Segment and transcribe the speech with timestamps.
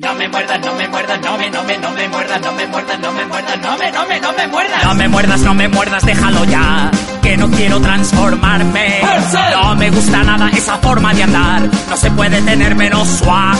[0.00, 2.66] No me muerdas, no me muerdas, no me, no me, no me muerdas, no me
[2.68, 4.84] muerdas, no me muerdas, no me, no me, no me muerdas.
[4.84, 6.88] No me muerdas, no me muerdas, déjalo ya,
[7.20, 9.00] que no quiero transformarme.
[9.60, 13.58] No me gusta nada esa forma de andar, no se puede tener menos swag.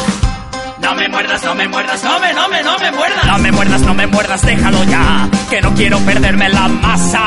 [0.81, 3.27] No me muerdas, no me muerdas, no me, no me, no me muerdas.
[3.27, 7.25] No me muerdas, no me muerdas, déjalo ya, que no quiero perderme la masa.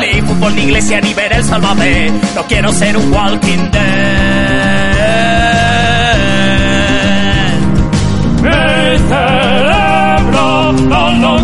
[0.00, 4.87] Ni fútbol, ni iglesia, ni ver el salvaje, no quiero ser un walking dead.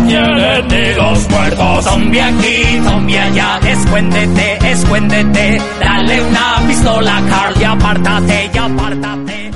[0.05, 1.85] Ni los muertos.
[1.85, 5.61] Zombie aquí, zombie allá, escuéndete, escuéndete.
[5.79, 9.51] Dale una pistola, Carl, y apártate, y apártate.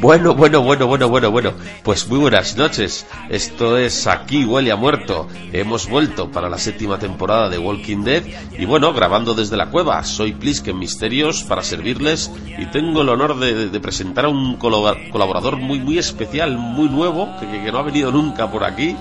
[0.00, 1.52] Bueno, bueno, bueno, bueno, bueno, bueno.
[1.82, 3.04] Pues muy buenas noches.
[3.30, 5.26] Esto es Aquí huele a muerto.
[5.52, 8.22] Hemos vuelto para la séptima temporada de Walking Dead
[8.56, 10.04] y bueno, grabando desde la cueva.
[10.04, 15.10] Soy Plisken Misterios para servirles y tengo el honor de, de presentar a un colabor-
[15.10, 18.94] colaborador muy, muy especial, muy nuevo, que no ha venido nunca por aquí.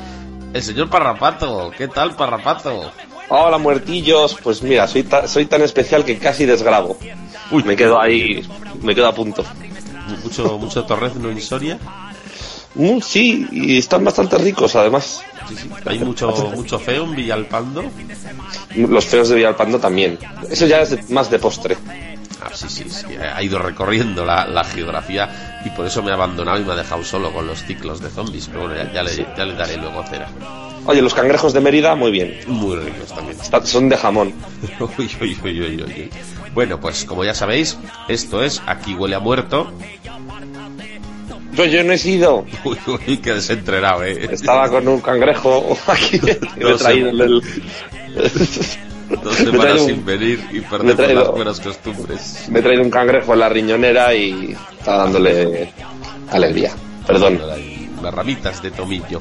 [0.53, 1.71] El señor Parrapato.
[1.77, 2.91] ¿Qué tal, Parrapato?
[3.29, 6.97] Hola muertillos, pues mira, soy, ta- soy tan especial que casi desgrabo.
[7.51, 8.41] Uy, Me quedo ahí,
[8.81, 9.43] me quedo a punto.
[10.23, 11.77] Mucho, mucho torrezno en Soria.
[12.75, 15.21] Mm, sí, y están bastante ricos además.
[15.49, 15.69] Sí, sí.
[15.85, 17.83] Hay mucho, mucho feo en Villalpando.
[18.75, 20.17] Los feos de Villalpando también.
[20.49, 21.77] Eso ya es de- más de postre.
[22.49, 26.13] Ah, sí, sí, sí, ha ido recorriendo la, la geografía y por eso me ha
[26.13, 28.47] abandonado y me ha dejado solo con los ciclos de zombies.
[28.47, 30.29] Pero bueno, ya, ya le, ya le daré luego cera.
[30.85, 32.39] Oye, los cangrejos de Mérida, muy bien.
[32.47, 33.37] Muy ricos también.
[33.39, 34.33] Está- son de jamón.
[34.97, 36.09] Uy, uy, uy.
[36.53, 37.77] Bueno, pues como ya sabéis,
[38.07, 39.71] esto es Aquí huele a muerto.
[41.53, 42.45] Yo, yo no he sido.
[42.63, 42.77] Uy,
[43.07, 44.29] uy, qué desentrenado, eh.
[44.31, 46.21] Estaba con un cangrejo aquí.
[46.55, 46.83] he No sé.
[46.85, 47.41] traído el-
[49.27, 52.45] Dos semanas un- sin venir y perdemos las buenas costumbres.
[52.49, 55.71] me he traído un cangrejo en la riñonera y está dándole
[56.31, 56.71] alegría.
[57.05, 57.39] Perdón.
[57.99, 59.19] Unas ramitas de tomillo.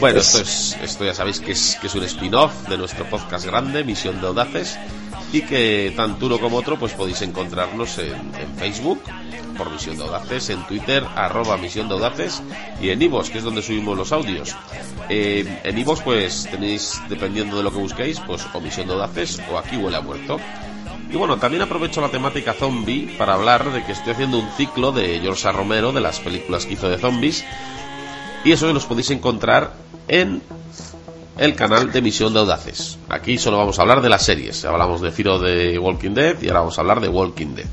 [0.00, 3.04] Bueno, Es- esto, es, esto ya sabéis que es, que es un spin-off de nuestro
[3.06, 4.78] podcast grande, Misión de Audaces,
[5.32, 9.02] y que tanto uno como otro pues podéis encontrarnos en, Facebook,
[9.56, 12.42] por Misión de Audaces, en Twitter, arroba Misión de Audaces,
[12.80, 14.54] y en Ivos, que es donde subimos los audios.
[15.08, 19.40] Eh, en Ivos pues tenéis, dependiendo de lo que busquéis, pues o Misión de Audaces
[19.50, 20.38] o Aquí huele a muerto.
[21.10, 24.92] Y bueno, también aprovecho la temática zombie para hablar de que estoy haciendo un ciclo
[24.92, 25.50] de George.
[25.52, 27.44] Romero, de las películas que hizo de zombies,
[28.44, 29.74] y eso los podéis encontrar
[30.08, 30.42] en
[31.38, 32.98] el canal de Misión de Audaces.
[33.08, 34.64] Aquí solo vamos a hablar de las series.
[34.64, 37.66] Hablamos de Firo de Walking Dead y ahora vamos a hablar de Walking Dead.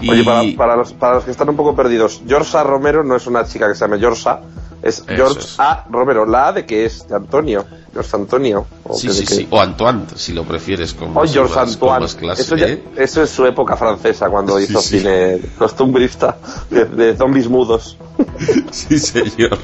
[0.00, 3.16] Y Oye, para, para los, para los que están un poco perdidos, Georgia Romero no
[3.16, 4.40] es una chica que se llama Georgia,
[4.82, 5.56] es George es.
[5.60, 5.84] A.
[5.90, 6.24] Romero.
[6.24, 7.06] ¿La A de qué es?
[7.06, 7.66] ¿De Antonio?
[7.92, 8.66] ¿George Antonio?
[8.84, 9.34] ¿O sí, sí, qué?
[9.34, 9.48] sí.
[9.50, 12.06] O Antoine, si lo prefieres con O George más- Antoine.
[12.18, 12.82] clase, eso, ya- ¿eh?
[12.96, 15.00] eso es su época francesa, cuando Sí, hizo sí.
[15.00, 16.38] cine costumbrista
[16.70, 17.98] de, de zombies mudos.
[18.70, 19.58] Sí, señor.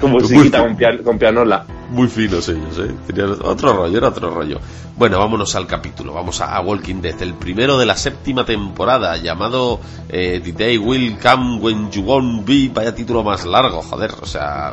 [0.00, 1.64] Con musiquita, con, pian- con pianola.
[1.94, 2.92] Muy finos ellos, ¿eh?
[3.06, 4.58] Tenían otro rollo, era otro rollo.
[4.96, 9.16] Bueno, vámonos al capítulo, vamos a, a Walking Dead, el primero de la séptima temporada,
[9.16, 9.78] llamado
[10.08, 14.26] eh, The Day Will Come When You Won't Be, vaya título más largo, joder, o
[14.26, 14.72] sea,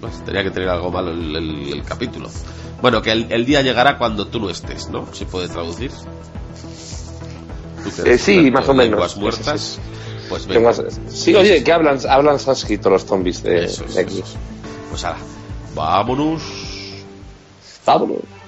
[0.00, 2.28] pues tenía que tener algo malo el, el- el capítulo.
[2.82, 5.06] Bueno, que el, el día llegará cuando tú no estés, ¿no?
[5.12, 5.90] ¿Se puede traducir?
[7.84, 8.90] ¿Tú que Eh, sí, más o en menos.
[8.90, 9.78] lenguas Sí, sí, muertas,
[10.28, 10.68] pues ¿Qué venga.
[10.68, 10.82] más?
[11.08, 14.18] Sí, oye, que hablan, hablan sánscrito los zombies de, Eso de aquí.
[14.20, 14.36] eso.
[14.90, 15.18] Pues ahora,
[15.74, 16.42] vámonos.
[17.84, 18.39] Vámonos.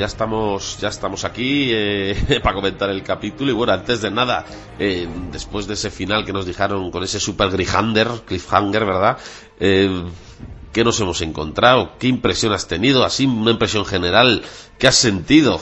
[0.00, 4.46] Ya estamos, ya estamos aquí eh, para comentar el capítulo y bueno, antes de nada,
[4.78, 9.18] eh, después de ese final que nos dejaron con ese super grihander, cliffhanger, ¿verdad?
[9.60, 10.04] Eh,
[10.72, 11.98] ¿Qué nos hemos encontrado?
[11.98, 13.04] ¿Qué impresión has tenido?
[13.04, 14.42] Así, una impresión general.
[14.78, 15.60] ¿Qué has sentido?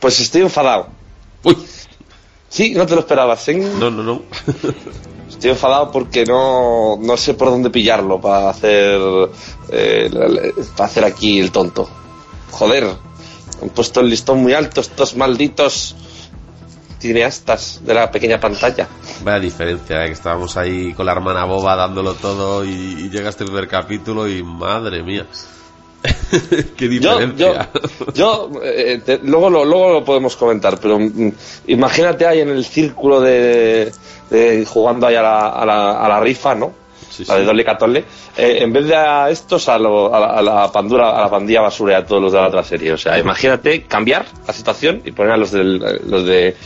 [0.00, 0.88] Pues estoy enfadado.
[1.44, 1.56] Uy,
[2.48, 3.56] Sí, no te lo esperabas, ¿eh?
[3.78, 4.22] no, no, no.
[5.28, 8.98] Estoy enfadado porque no, no sé por dónde pillarlo para hacer,
[9.70, 10.10] eh,
[10.74, 11.88] para hacer aquí el tonto.
[12.50, 12.88] Joder,
[13.62, 15.94] Han puesto el listón muy alto estos malditos
[17.00, 18.88] cineastas de la pequeña pantalla.
[19.22, 20.06] Vaya diferencia, ¿eh?
[20.06, 24.28] que estábamos ahí con la hermana boba dándolo todo y, y llega este primer capítulo
[24.28, 25.26] y madre mía.
[26.76, 27.70] Qué Yo, yo, diferencia.
[28.14, 31.32] yo eh, te- luego, lo, luego lo podemos comentar, pero mm,
[31.68, 33.90] imagínate ahí en el círculo de,
[34.30, 36.72] de jugando ahí a la, a la, a la rifa, ¿no?
[37.10, 37.44] Sí, la de.
[37.44, 38.04] Dole Catole.
[38.36, 41.30] Eh, en vez de a estos, a, lo- a la, a la pandura, a la
[41.30, 42.92] pandilla basura y a todos los de la otra serie.
[42.92, 46.56] O sea, imagínate cambiar la situación y poner a los, del, los de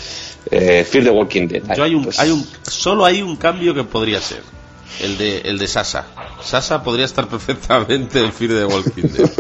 [0.50, 1.62] eh, Fear the Walking Dead.
[1.76, 4.42] Yo hay un, Pues, hay un, solo hay un cambio que podría ser.
[5.00, 6.06] El de, el de Sasa.
[6.42, 9.30] Sasa podría estar perfectamente en Fear the Walking Dead.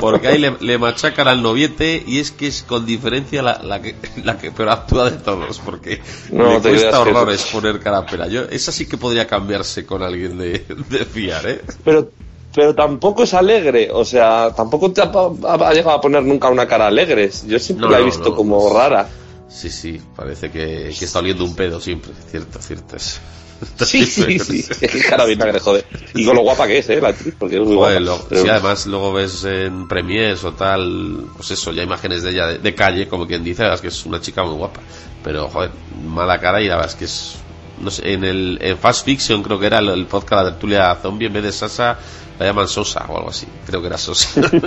[0.00, 3.80] Porque ahí le, le machacan al noviete y es que es con diferencia la, la
[3.82, 3.94] que,
[4.24, 5.58] la que peor actúa de todos.
[5.60, 6.00] Porque
[6.32, 8.26] No, le te cuesta creas que- horrores poner cara a pena.
[8.28, 11.62] Yo, esa sí que podría cambiarse con alguien de, de fiar, ¿eh?
[11.84, 12.10] pero
[12.54, 16.48] pero tampoco es alegre, o sea, tampoco te ha, ha- ha llegado a poner nunca
[16.48, 17.30] una cara alegre.
[17.46, 18.34] Yo siempre No, la he visto no.
[18.34, 19.06] como rara.
[19.48, 22.10] Sí, sí, parece que, que está oliendo un pedo siempre.
[22.30, 23.20] Cierto, cierto es.
[23.84, 24.64] Sí, sí, sí.
[24.80, 25.84] Es que cara vinagre, joder.
[26.14, 27.00] Y con lo guapa que es, ¿eh?
[27.00, 28.22] La actriz, porque es muy Joder, guapa.
[28.22, 32.46] lo- Pero- además luego ves en premiers o tal, pues eso, ya imágenes de ella
[32.46, 34.80] de, de calle, como quien dice, la que es una chica muy guapa.
[35.24, 35.70] Pero, joder,
[36.04, 37.34] mala cara y la verdad es que es.
[37.80, 40.96] No sé, en el en Fast Fiction creo que era el, el podcast de tertulia
[41.00, 41.96] zombie, en vez de Sasa,
[42.38, 43.46] la llaman Sosa o algo así.
[43.66, 44.40] Creo que era Sosa.
[44.52, 44.60] Le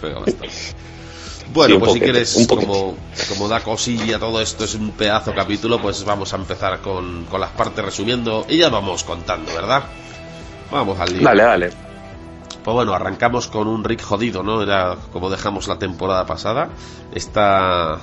[0.00, 0.48] pega bastante.
[1.56, 2.96] Bueno, pues si quieres, como,
[3.28, 7.40] como da cosilla todo esto, es un pedazo capítulo, pues vamos a empezar con, con
[7.40, 9.84] las partes resumiendo y ya vamos contando, ¿verdad?
[10.70, 11.22] Vamos al lío.
[11.22, 11.70] Dale, dale.
[12.62, 14.62] Pues bueno, arrancamos con un Rick jodido, ¿no?
[14.62, 16.68] Era como dejamos la temporada pasada.
[17.14, 17.98] Está,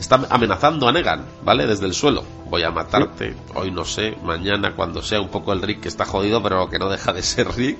[0.00, 1.66] está amenazando a Negan, ¿vale?
[1.66, 2.24] Desde el suelo.
[2.48, 6.04] Voy a matarte, hoy no sé, mañana cuando sea un poco el Rick que está
[6.04, 7.78] jodido, pero que no deja de ser Rick.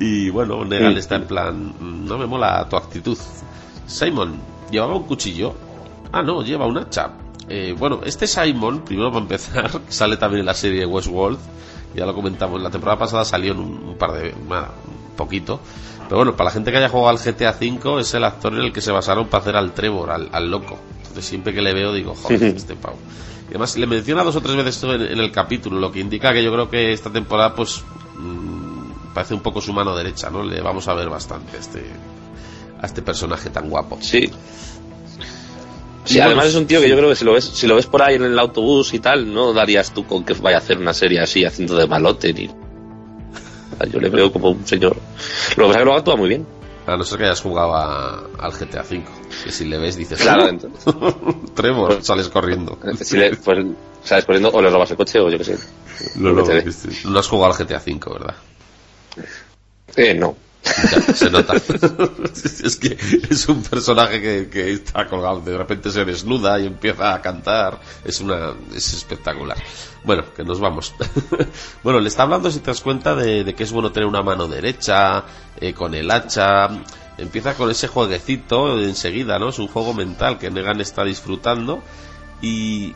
[0.00, 3.18] Y bueno, Negan está en plan, "Mm, no me mola tu actitud.
[3.86, 4.40] Simon,
[4.70, 5.54] ¿llevaba un cuchillo?
[6.12, 7.10] Ah, no, lleva un hacha.
[7.48, 11.38] Eh, bueno, este Simon, primero para empezar, sale también en la serie de Westworld.
[11.94, 14.34] Ya lo comentamos, la temporada pasada salió en un, un par de.
[14.34, 15.60] un poquito.
[16.04, 18.60] Pero bueno, para la gente que haya jugado al GTA V, es el actor en
[18.60, 20.78] el que se basaron para hacer al Trevor, al, al loco.
[20.98, 22.96] Entonces siempre que le veo digo, joder, este pavo.
[23.46, 26.00] Y además le menciona dos o tres veces esto en, en el capítulo, lo que
[26.00, 27.84] indica que yo creo que esta temporada, pues.
[28.16, 30.42] mm, parece un poco su mano derecha, ¿no?
[30.42, 31.84] Le vamos a ver bastante este,
[32.84, 33.98] a este personaje tan guapo.
[34.00, 34.30] Sí.
[36.04, 37.76] Sí, bueno, además es un tío que yo creo que si lo ves, si lo
[37.76, 40.60] ves por ahí en el autobús y tal, no darías tú con que vaya a
[40.60, 42.50] hacer una serie así haciendo de malote ni.
[43.90, 44.96] Yo le veo como un señor.
[45.56, 46.46] Lo que pasa es que lo actúa muy bien.
[46.86, 49.02] A no ser que hayas jugado a- al GTA V.
[49.44, 50.94] Que si le ves dices, Claro, "Uh, entonces.
[51.54, 52.78] Trevor, sales corriendo.
[53.00, 53.66] Si le, pues,
[54.04, 54.26] ¿sabes?
[54.26, 55.58] Poniendo, o le robas el coche o yo qué sé.
[56.16, 58.34] No, no, no has jugado al GTA V, ¿verdad?
[59.96, 60.36] Eh, no.
[61.14, 61.54] Se nota.
[62.64, 62.96] es que
[63.30, 67.80] es un personaje que, que está colgado, de repente se desnuda y empieza a cantar.
[68.04, 69.58] Es una es espectacular.
[70.04, 70.94] Bueno, que nos vamos.
[71.82, 74.22] bueno, le está hablando, si te das cuenta, de, de que es bueno tener una
[74.22, 75.24] mano derecha,
[75.60, 76.68] eh, con el hacha.
[77.16, 79.50] Empieza con ese jueguecito enseguida, ¿no?
[79.50, 81.82] Es un juego mental que Negan está disfrutando.
[82.42, 82.94] Y,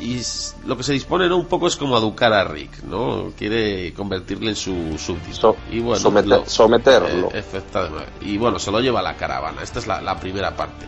[0.00, 0.20] y
[0.66, 1.36] lo que se dispone ¿no?
[1.36, 3.32] un poco es como educar a Rick, ¿no?
[3.36, 5.34] Quiere convertirle en su súbdito.
[5.34, 7.28] So- y bueno, someter- lo- someterlo.
[7.32, 8.10] eh, efectivamente.
[8.22, 9.62] Y bueno, se lo lleva a la caravana.
[9.62, 10.86] Esta es la, la primera parte.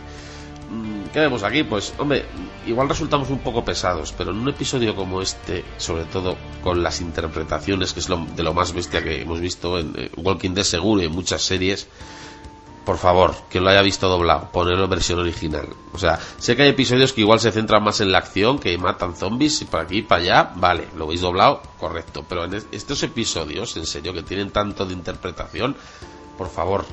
[0.69, 1.63] Mm, ¿Qué vemos aquí?
[1.63, 2.25] Pues, hombre,
[2.65, 6.99] igual resultamos un poco pesados, pero en un episodio como este, sobre todo con las
[7.01, 10.63] interpretaciones, que es lo, de lo más bestia que hemos visto en eh, Walking Dead
[10.63, 11.87] seguro y en muchas series,
[12.85, 15.67] por favor, que lo haya visto doblado, ponerlo en versión original.
[15.93, 18.77] O sea, sé que hay episodios que igual se centran más en la acción, que
[18.77, 22.25] matan zombies y por aquí y para allá, vale, lo veis doblado, correcto.
[22.27, 25.75] Pero en es- estos episodios, en serio, que tienen tanto de interpretación,
[26.37, 26.83] por favor,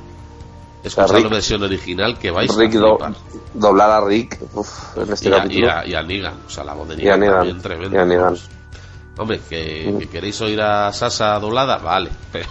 [0.84, 2.98] escuchadlo Rick- en versión original que vais Rick a do-
[3.54, 5.70] doblar a Rick uf, en este Y a, y, capítulo.
[5.72, 7.96] a, y a Negan, o sea, la voz de Y a Negan Negan, también tremendo.
[7.96, 8.36] y a Negan.
[9.18, 12.48] Hombre, que, que queréis oír a Sasa doblada, vale, pero,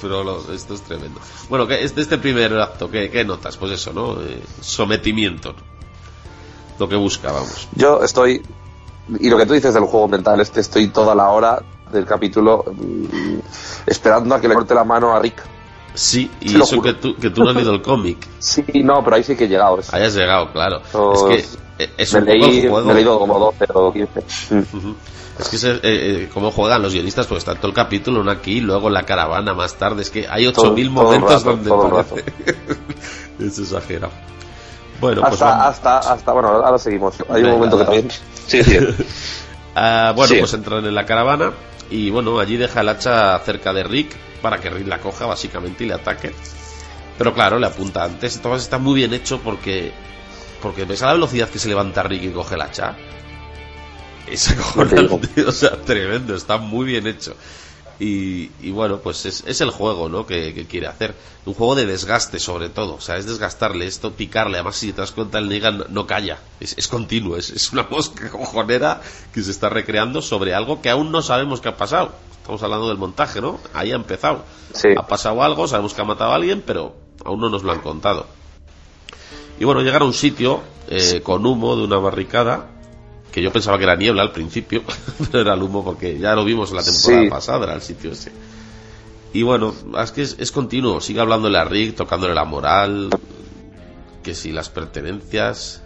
[0.00, 1.20] pero lo- esto es tremendo.
[1.48, 3.56] Bueno, que este, este primer acto, ¿qué, qué notas?
[3.56, 4.20] Pues eso, ¿no?
[4.22, 5.54] Eh, sometimiento.
[6.78, 7.68] Lo que busca, vamos.
[7.74, 8.42] Yo estoy.
[9.20, 11.62] Y lo que tú dices del juego mental, este estoy toda la hora
[11.92, 13.38] del capítulo mm,
[13.86, 15.42] esperando a que le corte la mano a Rick.
[15.94, 18.18] Sí, y lo eso que tú, que tú no has leído el cómic.
[18.40, 19.78] Sí, no, pero ahí sí que he llegado.
[19.78, 20.82] Es- Hayas llegado, claro.
[20.92, 22.86] Pues, es que eh, es me, un poco leí, el juego.
[22.86, 24.20] me he leído como 12 o 15.
[24.50, 24.76] Mm.
[24.76, 24.94] Ujú.
[25.38, 28.30] Es que es, eh, eh, como juegan los guionistas, pues está todo el capítulo, uno
[28.30, 30.02] aquí, luego la caravana más tarde.
[30.02, 32.24] Es que hay Todo- 8.000 todo el momentos rato, donde todo parece.
[33.40, 34.12] es exagerado.
[35.00, 35.66] Bueno, pues Hasta, vamos.
[35.66, 37.14] hasta, hasta, bueno, ahora seguimos.
[37.28, 38.08] Hay Venga, un momento que también.
[38.46, 38.78] Sí, sí.
[39.74, 40.38] Ah, bueno, Sí.
[40.40, 41.52] pues entran en la caravana
[41.90, 45.84] y bueno, allí deja el hacha cerca de Rick para que Rick la coja básicamente
[45.84, 46.30] y le ataque.
[47.16, 48.36] Pero claro, le apunta antes.
[48.36, 49.90] Entonces está muy bien hecho porque.
[50.60, 52.94] Porque ves a la velocidad que se levanta Rick y coge el hacha.
[54.26, 57.34] Es acojonante, o sea, tremendo, está muy bien hecho.
[58.00, 60.26] Y, y bueno, pues es, es el juego, ¿no?
[60.26, 61.14] Que, que quiere hacer.
[61.46, 62.94] Un juego de desgaste, sobre todo.
[62.94, 64.56] O sea, es desgastarle esto, picarle.
[64.56, 66.38] Además, si te das cuenta, el Negan no calla.
[66.60, 69.00] Es, es continuo, es, es una mosca cojonera
[69.32, 72.12] que se está recreando sobre algo que aún no sabemos qué ha pasado.
[72.40, 73.58] Estamos hablando del montaje, ¿no?
[73.72, 74.44] Ahí ha empezado.
[74.74, 74.88] Sí.
[74.98, 77.80] Ha pasado algo, sabemos que ha matado a alguien, pero aún no nos lo han
[77.80, 78.26] contado.
[79.58, 82.70] Y bueno, llegar a un sitio eh, con humo de una barricada,
[83.34, 84.82] que yo pensaba que era niebla al principio,
[85.32, 87.28] pero era el humo porque ya lo vimos la temporada Sí.
[87.28, 88.30] pasada, era el sitio ese.
[89.32, 93.10] Y bueno, es que es, es continuo, sigue hablándole a Rick, tocándole la moral,
[94.22, 95.82] que si las pertenencias,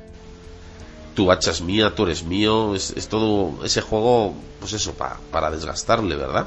[1.15, 5.19] tu hacha es mía, tú eres mío, es, es todo ese juego, pues eso, pa-
[5.33, 6.47] para desgastarle, ¿verdad?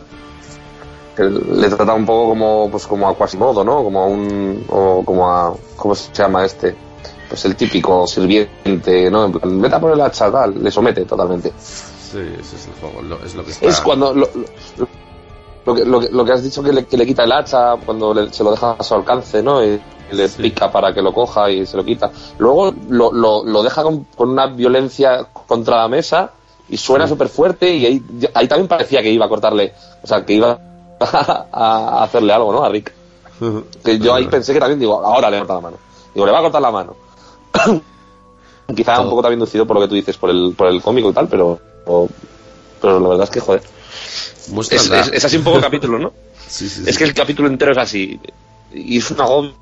[1.18, 3.84] Le trata un poco como pues como a Quasimodo, ¿no?
[3.84, 6.76] Como a un o como a ¿cómo se llama este?
[7.32, 9.24] Pues el típico sirviente, ¿no?
[9.26, 11.54] En plan, vete a por el hacha, tal, le somete totalmente.
[11.58, 13.66] Sí, ese es el juego, lo- es lo que está...
[13.66, 14.88] Es cuando lo, lo-
[15.66, 17.76] lo que, lo, que, lo que has dicho que le, que le quita el hacha
[17.86, 19.64] cuando le- se lo deja a su alcance, ¿no?
[19.64, 20.42] Y, le Sí.
[20.42, 22.12] pica para que lo coja y se lo quita.
[22.38, 26.32] Luego lo, lo, lo deja con, con una violencia contra la mesa
[26.68, 29.72] y suena súper fuerte y ahí, ahí también parecía que iba a cortarle,
[30.04, 30.60] o sea, que iba
[31.00, 32.62] a hacerle algo, ¿no?
[32.64, 32.92] A Rick.
[33.86, 35.78] Que yo ahí pensé que también digo, ahora le corta la mano.
[36.14, 36.94] Digo, le va a cortar la mano.
[38.76, 41.10] Quizá un poco también inducido por lo que tú dices, por el, por el cómico
[41.10, 42.10] y tal, pero, o-
[42.82, 43.62] pero la verdad es que, joder.
[44.72, 46.14] Es, es- es así un poco el capítulo, ¿no?
[46.48, 46.98] Sí, sí, Es sí.
[46.98, 48.20] que el capítulo entero es así.
[48.74, 49.54] Y es un agobio.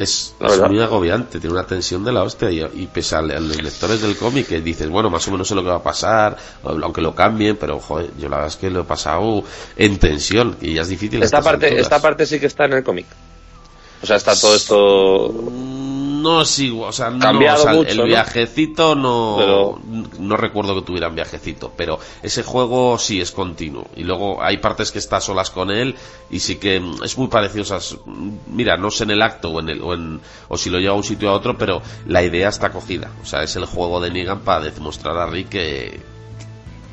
[0.00, 0.70] es, la es verdad.
[0.70, 4.16] muy agobiante, tiene una tensión de la hostia y, y pese a, los lectores del
[4.16, 7.14] cómic que dices, bueno, más o menos sé lo que va a pasar, aunque lo
[7.14, 9.42] cambien, pero joder, yo la verdad es que lo he pasado
[9.76, 11.22] en tensión y ya es difícil.
[11.22, 11.82] Esta parte, alturas.
[11.82, 13.06] esta parte sí que está en el cómic.
[14.02, 15.34] O sea, está todo esto.
[16.24, 18.04] No es igual, o sea, no, Cambiado o sea, mucho, el ¿no?
[18.04, 19.80] viajecito no, Pero-
[20.18, 23.86] no recuerdo que tuvieran viajecito, pero ese juego sí es continuo.
[23.96, 25.94] Y luego hay partes que estás solas con él
[26.30, 27.96] y sí que es muy parecido, o sea, es-
[28.46, 30.94] mira, no sé en el acto o en el, o, en, o si lo lleva
[30.94, 34.00] a un sitio a otro, pero la idea está cogida, o sea, es el juego
[34.00, 36.00] de Negan para demostrar a Rick que,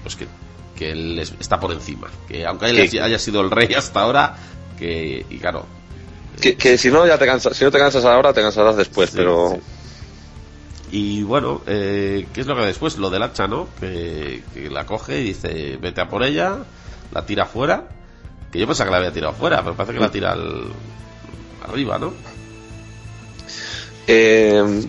[0.04, 0.28] pues que,
[0.76, 4.36] que él es- está por encima, que aunque él haya sido el rey hasta ahora,
[4.78, 5.66] que, y claro,
[6.42, 9.10] Que, que si no ya te cansas, si no te cansas ahora te cansarás después,
[9.12, 9.62] Sí, pero sí.
[10.94, 12.98] Y bueno, eh, ¿qué es lo que después?
[12.98, 13.70] Lo del hacha, ¿no?
[13.80, 16.58] Que, que la coge y dice, vete a por ella,
[17.14, 17.86] la tira fuera.
[18.52, 20.74] Que yo pensaba que la había tirado fuera, pero parece que la tira al,
[21.70, 22.12] arriba, ¿no?
[24.08, 24.82] eh,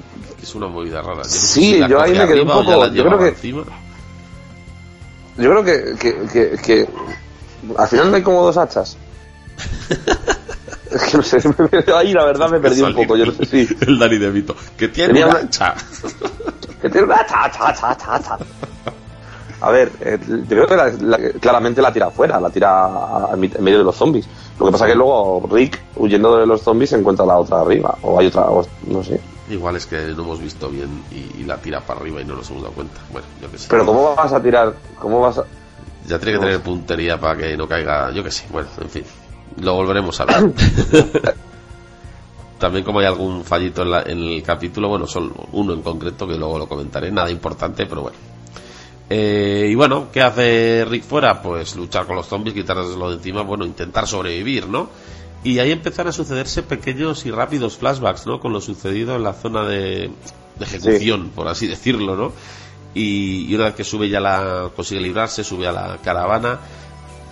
[0.42, 1.18] es una movida rara.
[1.18, 3.64] Yo no sé Sí, si yo ahí me quedé un poco- yo creo que- encima.
[5.37, 6.88] yo creo que, que, que, que
[7.78, 8.97] al final no hay como dos hachas.
[10.95, 13.17] es que no sé, me- ahí la verdad me perdí un poco.
[13.17, 14.55] Yo no sé si El Dani de Vito.
[14.77, 15.75] Que tiene Tenía una hacha.
[16.83, 18.39] que tiene una hacha, hacha, hacha, hacha.
[19.61, 23.29] A ver, eh, yo creo que la- la- claramente la tira afuera, la tira a-
[23.33, 24.27] a mit- en medio de los zombies.
[24.59, 27.97] Lo que pasa es que luego Rick, huyendo de los zombies, encuentra la otra arriba.
[28.03, 29.21] O hay otra, o- no sé.
[29.49, 32.35] Igual es que no hemos visto bien y, y la tira para arriba y no
[32.37, 33.01] nos hemos dado cuenta.
[33.13, 33.67] Bueno, yo que sé.
[33.71, 34.75] Pero ¿cómo vas a tirar?
[34.99, 35.45] ¿Cómo vas a...?
[36.09, 39.05] Ya tiene que tener puntería para que no caiga, yo que sé, bueno, en fin,
[39.61, 40.52] lo volveremos a ver.
[42.59, 46.28] También como hay algún fallito en, la- en el capítulo, bueno, solo uno en concreto
[46.28, 48.16] que luego lo comentaré, nada importante, pero bueno.
[49.11, 51.42] Eh, y bueno, ¿qué hace Rick fuera?
[51.42, 54.88] Pues luchar con los zombies, quitárselo de encima, bueno, intentar sobrevivir, ¿no?
[55.44, 58.38] Y ahí empiezan a sucederse pequeños y rápidos flashbacks, ¿no?
[58.38, 60.11] Con lo sucedido en la zona de,
[60.59, 62.32] de ejecución, por así decirlo, ¿no?
[62.94, 66.61] Y, y una vez que sube ya la consigue librarse, sube a la caravana,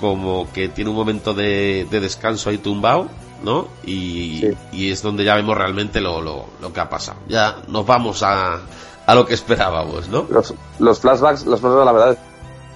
[0.00, 3.08] como que tiene un momento de, de descanso ahí tumbado,
[3.44, 3.68] ¿no?
[3.84, 4.50] Y, Sí.
[4.72, 7.18] y es donde ya vemos realmente lo, lo, lo que ha pasado.
[7.28, 8.58] Ya nos vamos a,
[9.06, 10.26] a lo que esperábamos, ¿no?
[10.30, 12.18] Los, los flashbacks, los flashbacks la verdad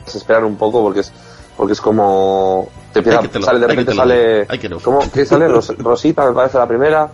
[0.07, 1.13] se esperan un poco porque es
[1.57, 4.81] porque es como te empieza, te lo- sale de que repente sale que no.
[4.81, 7.09] ¿cómo que sale Ros- Rosita me parece la primera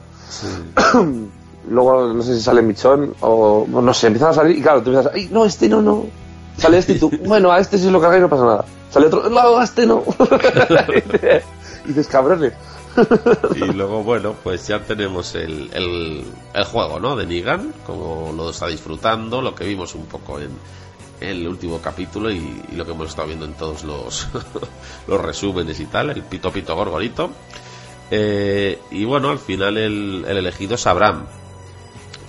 [1.68, 4.90] luego no sé si sale Michón o no, sé empiezan a salir y claro tú
[4.90, 6.06] piensas ay no este no no
[6.56, 9.06] sale este y tú bueno a este sí lo carga y no pasa nada sale
[9.06, 10.02] otro no a este no
[11.84, 12.52] y dices cabrones
[13.54, 17.14] Y luego, bueno, pues ya tenemos el, el, el juego, ¿no?
[17.14, 20.50] De Negan, como lo está disfrutando, lo que vimos un poco en,
[21.20, 24.26] en el último capítulo y, y lo que hemos estado viendo en todos los,
[25.06, 27.30] los resúmenes y tal, el pito pito gorgorito.
[28.10, 31.26] Eh, y bueno, al final el, el elegido es Abraham.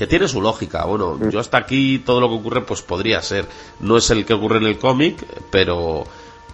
[0.01, 0.83] Que tiene su lógica.
[0.85, 3.45] Bueno, yo hasta aquí todo lo que ocurre pues podría ser.
[3.81, 6.05] No es el que ocurre en el cómic, pero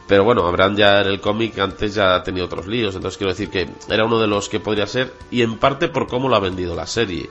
[0.06, 3.32] Pero bueno, Abraham ya en el cómic antes ya ha tenido otros líos, entonces quiero
[3.32, 6.36] decir que era uno de los que podría ser, y en parte por cómo lo
[6.36, 7.30] ha vendido la serie.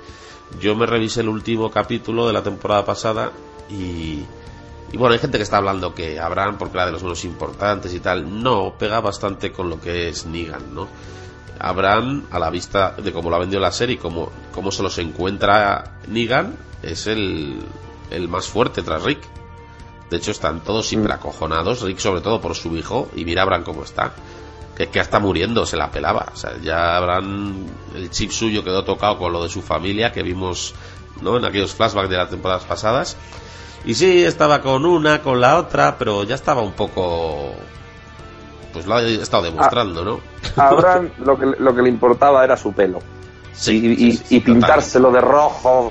[0.59, 3.33] Yo me revisé el último capítulo de la temporada pasada
[3.69, 4.23] y,
[4.93, 7.93] y bueno, hay gente que está hablando que Abraham, porque era de los menos importantes
[7.93, 10.89] y tal, no, pega bastante con lo que es Negan, ¿no?
[11.59, 14.83] Abraham, a la vista de cómo lo ha vendido la serie y cómo, cómo se
[14.83, 17.59] los encuentra Negan, es el,
[18.11, 19.21] el más fuerte tras Rick.
[20.11, 23.65] De hecho, están todos siempre acojonados, Rick sobre todo por su hijo, y mira Abraham
[23.65, 24.13] cómo está.
[24.77, 26.27] Que, que está muriendo, se la pelaba.
[26.33, 30.23] O sea, ya Abraham, el chip suyo quedó tocado con lo de su familia que
[30.23, 30.75] vimos
[31.23, 31.39] ¿no?
[31.39, 33.17] en aquellos flashbacks de las temporadas pasadas.
[33.85, 37.53] Y sí, estaba con una, con la otra, pero ya estaba un poco...
[38.77, 40.21] Pues lo ha estado demostrando, ¿no?
[40.57, 42.99] A Abraham lo que, lo que le importaba era su pelo.
[43.55, 45.91] Sí, y, sí, sí, y pintárselo de rojo,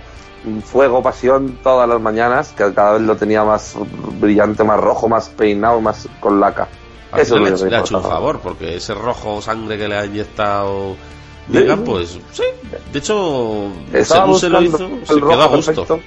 [0.63, 3.74] fuego, pasión todas las mañanas, que cada vez lo tenía más
[4.22, 6.68] brillante, más rojo, más peinado, más con laca.
[7.12, 8.94] Al Eso final es le, lo que le le ha hecho un favor, porque ese
[8.94, 10.96] rojo sangre que le ha inyectado
[11.48, 12.44] Negan, pues sí.
[12.94, 13.72] De hecho,
[14.04, 16.00] según se lo hizo, se quedó a gusto.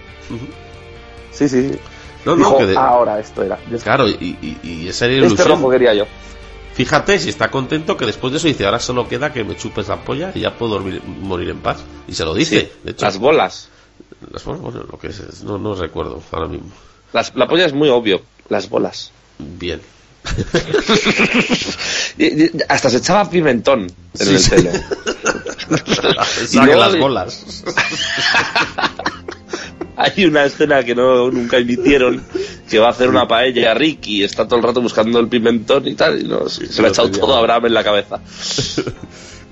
[1.33, 1.79] Sí, sí, sí.
[2.25, 3.59] No, no, Dijo, que de- ahora esto era.
[3.83, 5.59] Claro, y, y, y esa era la Este ilusión.
[5.61, 6.05] rojo quería yo.
[6.79, 9.89] Fíjate si está contento que después de eso dice, ahora solo queda que me chupes
[9.89, 11.79] la polla y ya puedo dormir- morir en paz.
[12.07, 13.05] Y se lo dice, Sí, de hecho.
[13.05, 13.69] Las bolas.
[14.31, 16.71] Las- bueno, lo que es, no, no recuerdo ahora mismo.
[17.13, 18.23] Las- la polla es muy obvio.
[18.49, 19.11] Las bolas.
[19.39, 19.81] Bien.
[22.19, 24.69] Y- y- hasta se echaba pimentón en Sí, el sí.
[26.59, 27.45] luego las bolas.
[29.99, 32.23] Hay una escena que no nunca emitieron
[32.71, 35.27] que va a hacer una paella a Rick y está todo el rato buscando el
[35.29, 36.21] pimentón y tal.
[36.21, 37.39] Y no, se le lo ha echado todo a.
[37.41, 38.21] Abraham en la cabeza.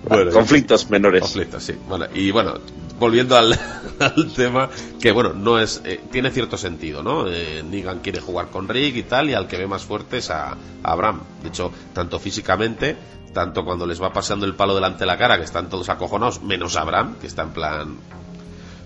[0.08, 1.20] Bueno, Conflictos menores.
[1.20, 1.74] Conflictos, sí.
[1.88, 2.54] Bueno, y bueno,
[2.96, 3.58] volviendo al,
[3.98, 7.26] al tema, que bueno, no es, eh, tiene cierto sentido, ¿no?
[7.26, 10.30] Eh, Negan quiere jugar con Rick y tal, y al que ve más fuerte es
[10.30, 11.22] a, a Abraham.
[11.42, 12.96] De hecho, tanto físicamente,
[13.32, 16.40] tanto cuando les va pasando el palo delante de la cara, que están todos acojonados,
[16.40, 17.96] menos Abraham, que está en plan.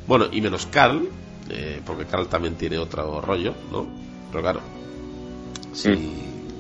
[0.07, 1.07] Bueno, y menos Carl,
[1.49, 3.87] eh, porque Carl también tiene otro rollo, ¿no?
[4.31, 4.61] Pero claro,
[5.73, 5.89] si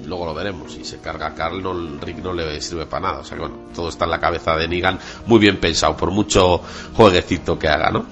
[0.06, 3.08] luego lo veremos, si se carga a Carl, no, el Rick no le sirve para
[3.08, 3.20] nada.
[3.20, 6.10] O sea que bueno, todo está en la cabeza de Negan, muy bien pensado, por
[6.10, 6.62] mucho
[6.94, 8.04] jueguecito que haga, ¿no?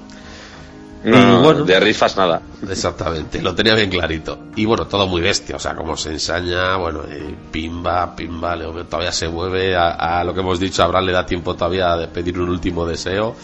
[1.05, 1.65] No, Y no, bueno.
[1.65, 2.43] de rifas nada.
[2.69, 4.39] Exactamente, lo tenía bien clarito.
[4.57, 8.85] Y bueno, todo muy bestia, o sea, como se ensaña, bueno, eh, pimba, pimba, le-
[8.85, 11.97] todavía se mueve, a, a lo que hemos dicho, a Abraham le da tiempo todavía
[11.97, 13.37] de pedir un último deseo.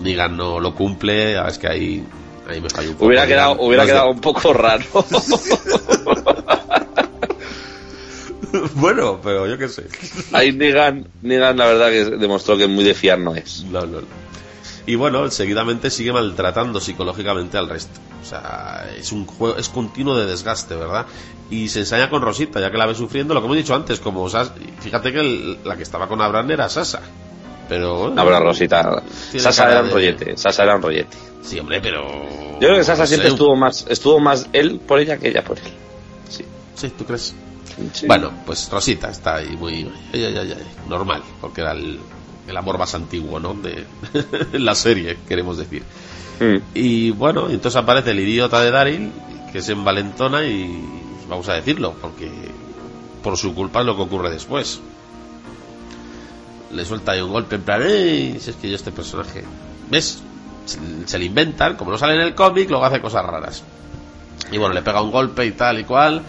[0.00, 2.04] Negan no lo cumple, ah, es que ahí,
[2.48, 3.06] ahí me falló un poco.
[3.06, 4.84] Hubiera quedado, hubiera no es de- quedado un poco raro.
[8.74, 9.86] bueno, pero yo qué sé.
[10.32, 13.64] Ahí Negan, Negan la verdad que demostró que muy de fiar no es.
[13.64, 14.06] No, no, no.
[14.86, 17.98] Y bueno, seguidamente sigue maltratando psicológicamente al resto.
[18.22, 21.06] O sea, es un juego, es continuo de desgaste, ¿verdad?
[21.50, 23.98] Y se ensaña con Rosita, ya que la ve sufriendo, lo que hemos dicho antes,
[24.00, 27.00] como Sas- fíjate que el- la que estaba con Abraham era Sasa.
[27.68, 29.02] Pero bueno, No, pero Rosita.
[29.38, 30.36] Sasa era un de- rollete.
[30.36, 31.16] Sasa era un rollete.
[31.42, 32.02] Sí, hombre, pero
[32.54, 35.28] Yo creo que Sasa no siempre sé, estuvo más, estuvo más él por ella que
[35.28, 35.64] ella por él.
[36.28, 36.44] Sí.
[36.74, 37.34] Sí, ¿tú crees?
[37.92, 38.06] Sí.
[38.06, 41.98] Bueno, pues Rosita está ahí muy ay, ay, ay, ay, normal, porque era el,
[42.48, 43.54] el amor más antiguo, ¿no?
[43.54, 43.84] De
[44.58, 45.82] la serie, queremos decir.
[46.40, 46.56] Mm.
[46.74, 49.12] Y bueno, entonces aparece el idiota de Daryl,
[49.52, 50.82] que se envalentona y
[51.28, 52.30] vamos a decirlo, porque
[53.22, 54.80] por su culpa es lo que ocurre después.
[56.72, 58.38] Le suelta ahí un golpe en plan, ¡Ey!
[58.40, 59.44] Si es que yo este personaje,
[59.90, 60.22] ¿ves?
[60.64, 63.62] Se, se le inventan, como no sale en el cómic, luego hace cosas raras.
[64.50, 66.22] Y bueno, le pega un golpe y tal y cual.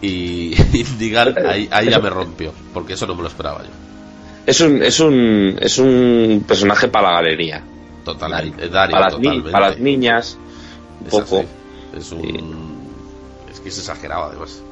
[0.00, 3.70] Y, y Negan ahí, ahí ya me rompió, porque eso no me lo esperaba yo.
[4.46, 7.62] Es un, es un, es un personaje para la galería.
[8.04, 8.68] Totalmente.
[8.68, 9.50] Daryl, para, las totalmente.
[9.50, 10.36] para las niñas,
[11.00, 11.38] un Es poco.
[11.38, 11.46] así.
[11.96, 12.74] Es un.
[13.50, 14.62] Es que es exagerado, además.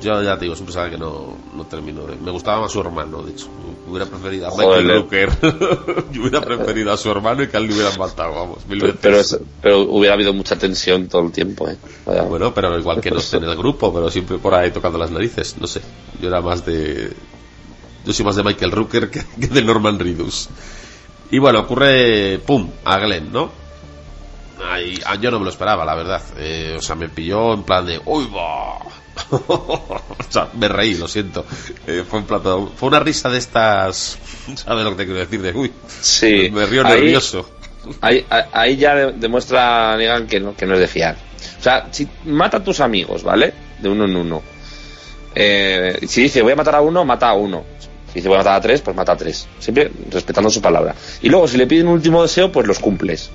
[0.00, 2.16] Yo ya te digo, es un personaje que no, no termino de.
[2.16, 3.48] Me gustaba más su hermano, de hecho.
[3.88, 6.06] Hubiera preferido a Joder, Michael le- Rooker.
[6.12, 8.66] Yo hubiera preferido a su hermano y que a él le hubieran matado, vamos.
[8.66, 8.98] Mil veces.
[9.00, 11.76] Pero, es- pero hubiera habido mucha tensión todo el tiempo, ¿eh?
[12.04, 12.22] Vaya.
[12.22, 15.10] Bueno, pero igual que no esté en el grupo, pero siempre por ahí tocando las
[15.10, 15.56] narices.
[15.58, 15.80] No sé.
[16.20, 17.12] Yo era más de.
[18.04, 20.48] Yo soy más de Michael Rooker que, que de Norman Reedus.
[21.30, 22.38] Y bueno, ocurre.
[22.46, 22.68] ¡Pum!
[22.84, 23.50] A Glenn, ¿no?
[24.68, 26.22] Ahí, ah, yo no me lo esperaba, la verdad.
[26.38, 28.00] Eh, o sea, me pilló en plan de.
[28.04, 28.78] ¡Uy, va!
[29.30, 31.44] o sea, me reí, lo siento.
[31.86, 32.40] Eh, fue, en plan,
[32.76, 34.18] fue una risa de estas.
[34.54, 35.40] ¿Sabes lo que te quiero decir?
[35.42, 35.52] De.
[35.52, 35.72] ¡Uy!
[36.00, 36.50] Sí.
[36.52, 37.50] Me río Ahí- nervioso.
[38.00, 41.16] Ahí, ya de- demuestra Negan que no, que no es de fiar.
[41.58, 43.52] O sea, si mata a tus amigos, ¿vale?
[43.80, 44.42] De uno en uno.
[45.34, 47.64] Eh, si dice voy a matar a uno, mata a uno.
[48.08, 49.46] Si dice voy a matar a tres, pues mata a tres.
[49.58, 50.94] Siempre respetando su palabra.
[51.22, 53.30] Y luego, si le piden un último deseo, pues los cumples.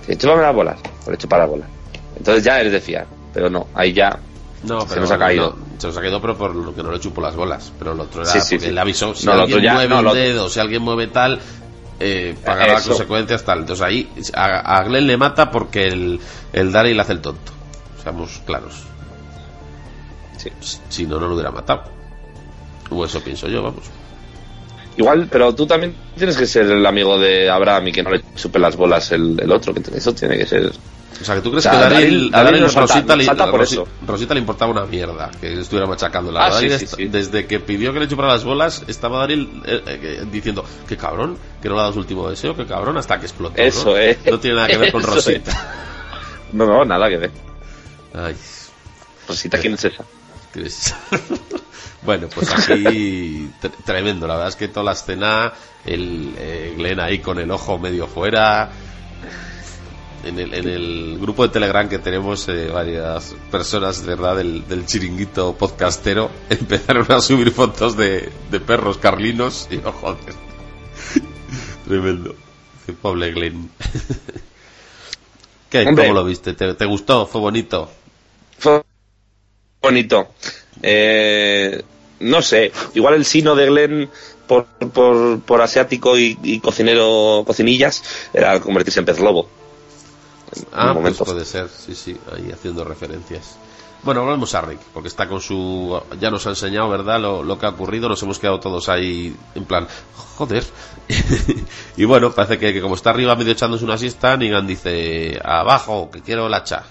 [0.00, 0.80] Dice, chúpame las bolas.
[1.04, 1.68] Pues le chupa las bolas.
[2.16, 3.06] Entonces ya eres de fiar.
[3.32, 4.18] Pero no, ahí ya
[4.64, 5.56] No, Se pero nos ha caído.
[5.58, 7.72] no, Se los ha quedado, pero por lo que no le chupó las bolas.
[7.78, 8.72] Pero el otro era Sí, sí, porque sí.
[8.72, 9.14] le avisó.
[9.14, 11.40] Si No, alguien ya- mueve no, un el otro- dedo, si alguien mueve tal,
[12.00, 13.60] eh, pagará las consecuencias tal.
[13.60, 16.20] Entonces ahí a, a Glenn le mata porque el,
[16.52, 17.52] el Daryl hace el tonto.
[18.02, 18.82] Seamos claros.
[20.88, 21.84] Si no, no lo hubiera matado.
[22.90, 23.84] O eso pienso yo, vamos.
[24.96, 28.22] Igual, pero tú también tienes que ser el amigo de Abraham y que no le
[28.36, 29.74] chupe las bolas el, el otro.
[29.74, 30.72] Que eso tiene que ser.
[31.20, 33.86] O sea, que tú crees O sea, que Daryl, Daryl- Rosita, le, por eso.
[34.06, 36.46] Rosita le importaba una mierda que estuviera machacándola.
[36.46, 37.06] Ah, sí.
[37.06, 41.38] Desde que pidió que le chupara las bolas, estaba Daryl eh, eh, diciendo, qué cabrón,
[41.62, 43.60] que no le ha dado su último deseo, qué cabrón, hasta que explotó.
[43.60, 43.96] Eso, ¿no?
[43.96, 44.18] eh.
[44.30, 45.52] No tiene nada que ver con Rosita.
[46.52, 47.30] No, no, nada que ver.
[48.12, 48.34] Ay,
[49.28, 50.04] Rosita, ¿quién es esa?
[52.02, 54.26] bueno, pues aquí tre- tremendo.
[54.26, 55.52] La verdad es que toda la escena,
[55.84, 58.70] el eh, Glenn ahí con el ojo medio fuera.
[60.24, 64.66] En el, en el grupo de Telegram que tenemos eh, varias personas, de verdad, del,
[64.66, 70.34] del chiringuito podcastero, empezaron a subir fotos de, de perros carlinos y, oh, joder,
[71.86, 72.34] tremendo.
[72.86, 73.68] Qué pobre Glenn.
[75.68, 75.84] ¿Qué?
[75.84, 76.54] ¿Cómo lo viste?
[76.54, 77.26] ¿Te, te gustó?
[77.26, 77.90] ¿Fue bonito?
[78.58, 78.82] Fue
[79.84, 80.28] bonito.
[80.82, 81.82] Eh,
[82.20, 84.10] no sé, igual el sino de Glenn
[84.46, 89.48] por, por, por asiático y, y cocinero, cocinillas, era convertirse en pez lobo.
[90.56, 93.56] En Ah, pues puede ser, sí, sí, ahí haciendo referencias.
[94.04, 95.98] Bueno, volvemos a Rick, porque está con su...
[96.20, 99.34] Ya nos ha enseñado, ¿verdad?, lo, lo que ha ocurrido, nos hemos quedado todos ahí
[99.54, 99.88] en plan,
[100.36, 100.62] joder.
[101.96, 106.10] y bueno, parece que, que como está arriba medio echándose una siesta, Negan dice, abajo,
[106.10, 106.84] que quiero la cha.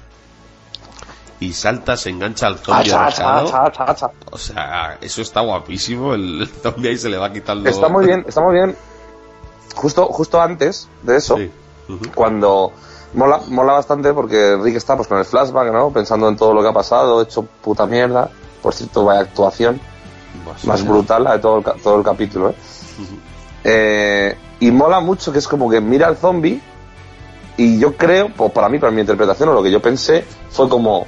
[1.43, 4.11] Y salta, se engancha al zombie Acha, acha, acha.
[4.31, 7.69] O sea, eso está guapísimo, el, zombie ahí se le va quitando...
[7.69, 8.75] Está muy bien, está muy bien.
[9.75, 11.51] Justo, justo antes de eso, Sí.
[12.15, 12.71] Cuando
[13.13, 15.91] mola, mola bastante porque Rick está pues con el flashback, ¿no?
[15.91, 18.29] Pensando en todo lo que ha pasado, hecho puta mierda.
[18.61, 19.81] Por cierto, vaya actuación
[20.65, 22.55] más brutal la de todo el, todo el capítulo, ¿eh?
[23.65, 26.61] Eh, y mola mucho que es como que mira al zombie
[27.55, 30.67] y yo creo, pues para mí, para mi interpretación o lo que yo pensé, fue
[30.67, 31.05] como...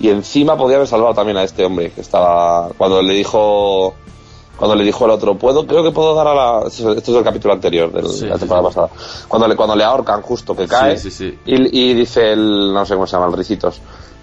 [0.00, 2.68] Y encima podía haber salvado también a este hombre que estaba...
[2.76, 3.94] Cuando le dijo...
[4.56, 6.66] Cuando le dijo el otro, puedo, creo que puedo dar a la...
[6.66, 8.74] Esto es el capítulo anterior de Sí, la temporada sí.
[8.74, 8.90] pasada.
[9.28, 10.96] Cuando le, cuando le ahorcan justo, que cae.
[10.96, 11.38] Sí.
[11.44, 12.72] Y, y dice el...
[12.72, 13.80] No sé cómo se llama, el Ricitos.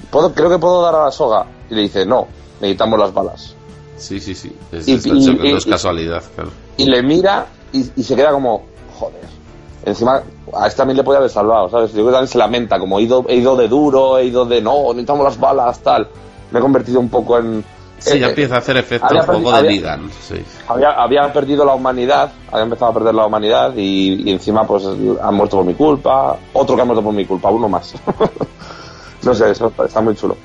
[0.09, 1.45] ¿Puedo, creo que puedo dar a la soga.
[1.69, 2.27] Y le dice, no,
[2.61, 3.53] necesitamos las balas.
[3.97, 4.51] Sí, sí, sí.
[4.71, 6.49] Es, Y- es- y- no es y- casualidad, claro.
[6.77, 8.63] y le mira y, y se queda como,
[8.99, 9.21] joder.
[9.85, 10.21] Encima,
[10.53, 11.89] a este también le podía haber salvado, ¿sabes?
[11.91, 14.45] Yo creo que también se lamenta, como he ido, he ido de duro, he ido
[14.45, 16.07] de no, necesitamos las balas, tal.
[16.51, 17.63] Me he convertido un poco en.
[17.99, 20.09] Sí, eh, ya eh, empieza a hacer efecto juego perdi- de Negan.
[20.21, 20.35] Sí.
[20.67, 24.85] había, había perdido la humanidad, había empezado a perder la humanidad y, y encima, pues
[24.85, 26.37] han muerto por mi culpa.
[26.53, 27.93] Otro que ha muerto por mi culpa, uno más.
[29.23, 30.35] no sé, eso está muy chulo.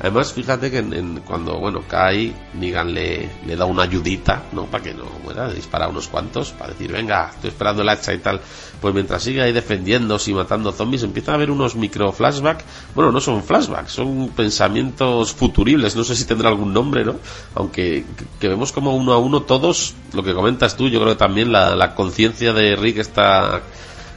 [0.00, 4.66] Además, fíjate que en- cuando bueno cae, Negan le, le da una ayudita, ¿no?
[4.66, 8.18] Para que no muera, dispara unos cuantos, para decir, venga, estoy esperando el hacha y
[8.18, 8.40] tal.
[8.80, 12.64] Pues mientras sigue ahí defendiéndose y matando zombies, empieza a haber unos micro flashbacks.
[12.94, 17.16] Bueno, no son flashbacks, son pensamientos futuribles, no sé si tendrá algún nombre, ¿no?
[17.56, 21.14] Aunque que- que vemos como uno a uno todos, lo que comentas tú, yo creo
[21.14, 23.62] que también la, la conciencia de Rick está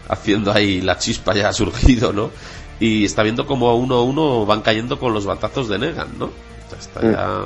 [0.07, 2.29] haciendo ahí la chispa ya ha surgido, ¿no?
[2.81, 6.29] Y está viendo como uno a uno van cayendo con los batazos de Negan, ¿no?
[6.77, 7.43] Está ya...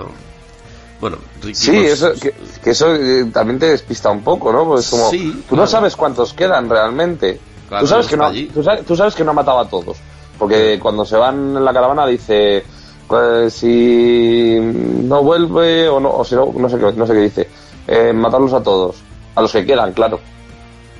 [1.01, 1.59] Bueno, Rick Mm.
[1.59, 4.65] Sí, pues, eso, que, que eso eh, también te despista un poco, ¿no?
[4.65, 5.63] Pues como, Sí, tú claro.
[5.63, 7.39] no sabes cuántos quedan realmente.
[7.67, 8.45] Claro, tú, sabes que no, allí.
[8.47, 9.97] tú, sabes, tú sabes que no ha matado a todos.
[10.39, 12.63] Porque cuando se van en la caravana dice,
[13.07, 17.19] pues, si no vuelve o no, o si no, no sé qué, no sé qué
[17.19, 17.49] dice,
[17.87, 18.95] eh, matarlos a todos.
[19.35, 20.19] A los que quedan, claro.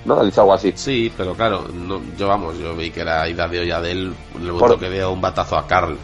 [0.06, 0.24] ¿No?
[0.24, 0.72] Dice algo así.
[0.76, 4.16] Sí, pero claro, no, yo vamos, yo vi que era ida de olla de él
[4.36, 5.98] momento Por- que veo un batazo a Carl.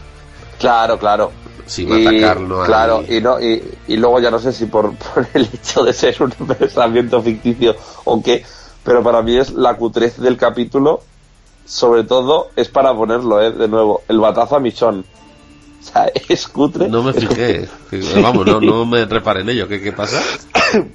[0.58, 1.30] Claro, claro.
[1.66, 4.52] Si mata a Carl, no hay- Claro, y, no, y, y luego ya no sé
[4.52, 8.44] si por, por el hecho de ser un pensamiento ficticio o qué,
[8.84, 11.02] pero para mí es la cutrez del capítulo,
[11.64, 13.52] sobre todo es para ponerlo, ¿eh?
[13.52, 15.04] De nuevo, el batazo a Michón.
[15.92, 16.88] O sea, es cutre.
[16.88, 17.68] No me fijé.
[18.22, 19.66] Vamos, no, no me reparé en ello.
[19.68, 20.20] ¿Qué, qué pasa?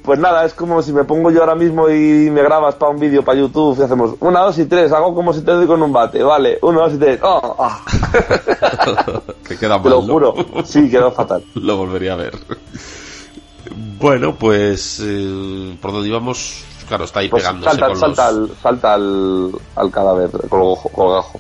[0.02, 3.00] Pues nada, es como si me pongo yo ahora mismo y me grabas para un
[3.00, 5.84] vídeo para YouTube y hacemos una, dos y tres, hago como si te doy con
[5.84, 7.84] un bate, vale, uno, dos y tres, oh, ah.
[9.48, 10.00] que queda te mal.
[10.00, 10.14] lo ¿no?
[10.14, 11.44] juro, sí, quedó fatal.
[11.54, 12.40] Lo volvería a ver.
[14.00, 18.50] Bueno, pues eh, por donde íbamos, claro, está ahí Pues pegándose salta, con salta, los...
[18.50, 21.40] al, salta al, al cadáver, colgajo.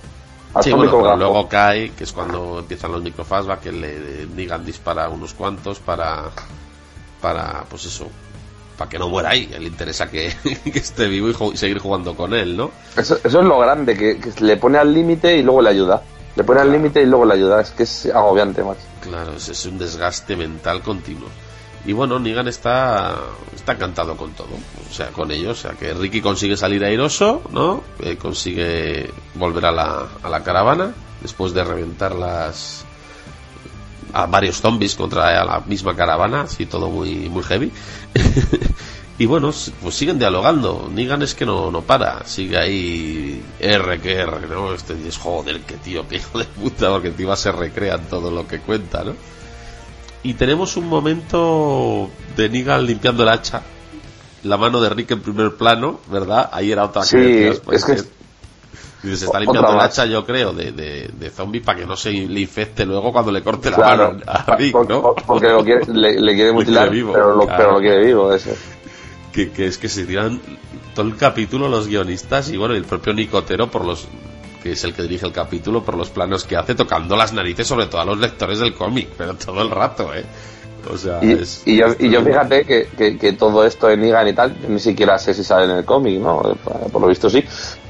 [0.62, 5.07] Sí, bueno, pero luego cae, que es cuando empiezan los microfasbacks, que le Negan dispara
[5.10, 6.31] unos cuantos para,
[7.21, 8.07] para, pues eso,
[8.77, 9.47] para que no muera ahí.
[9.47, 10.33] Le interesa que,
[10.63, 12.71] que esté vivo y, seguir jugando con él, ¿no?
[12.95, 16.01] Eso, eso es lo grande, que, que le pone al límite y luego le ayuda.
[16.36, 17.62] Le pone al límite y luego le ayuda.
[17.62, 18.77] Es que es agobiante, más.
[19.01, 21.29] Claro, es, es un desgaste mental continuo.
[21.88, 23.15] Y bueno, Negan está,
[23.56, 25.58] está encantado con todo, o sea, con ellos.
[25.58, 27.82] O sea, que Ricky consigue salir airoso, ¿no?
[28.02, 32.86] Eh, consigue volver a la, a la caravana después de reventar las
[34.13, 37.71] a varios zombies contra la misma caravana, así todo muy, muy heavy.
[39.17, 40.89] y bueno, pues siguen dialogando.
[40.93, 44.73] Negan es que no, no para, sigue ahí R que R, ¿no?
[44.73, 48.45] Este es joder, que tío, que hijo de puta, porque encima se recrean todo lo
[48.45, 49.13] que cuenta, ¿no?
[50.23, 53.62] Y tenemos un momento de Negan limpiando el hacha.
[54.43, 56.49] La mano de Rick en primer plano, ¿verdad?
[56.51, 58.17] Ahí era otra Sí, decías, pues, es que-
[59.03, 61.95] Dices, se está limpiando el hacha, yo creo, de, de, de zombie para que no
[61.95, 65.01] se le infecte luego cuando le corte la Claro, mano a Rick, ¿no?
[65.01, 67.58] por- porque lo quiere- le, le quiere mutilar, vivo, pero, lo, claro.
[67.58, 68.34] pero lo quiere vivo.
[68.34, 68.49] Eso.
[69.32, 70.41] que, que es que se tiran
[70.95, 74.08] todo el capítulo los guionistas y bueno, el propio Nicotero por los
[74.67, 77.65] que es el que dirige el capítulo por los planos que hace tocando las narices
[77.65, 80.25] sobre todo a los lectores del cómic, pero todo el rato, ¿eh?
[80.93, 84.27] O sea, Y, es, y yo, y fíjate que, que, que todo esto de Negan
[84.27, 86.41] y tal, yo ni siquiera sé si sale en el cómic, ¿no?
[86.91, 87.41] Por lo visto sí,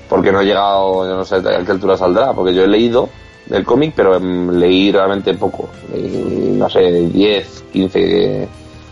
[0.07, 3.09] porque no he llegado, yo no sé a qué altura saldrá, porque yo he leído
[3.49, 8.47] el cómic, pero em, leí realmente poco, Leí, no sé, 10, 15,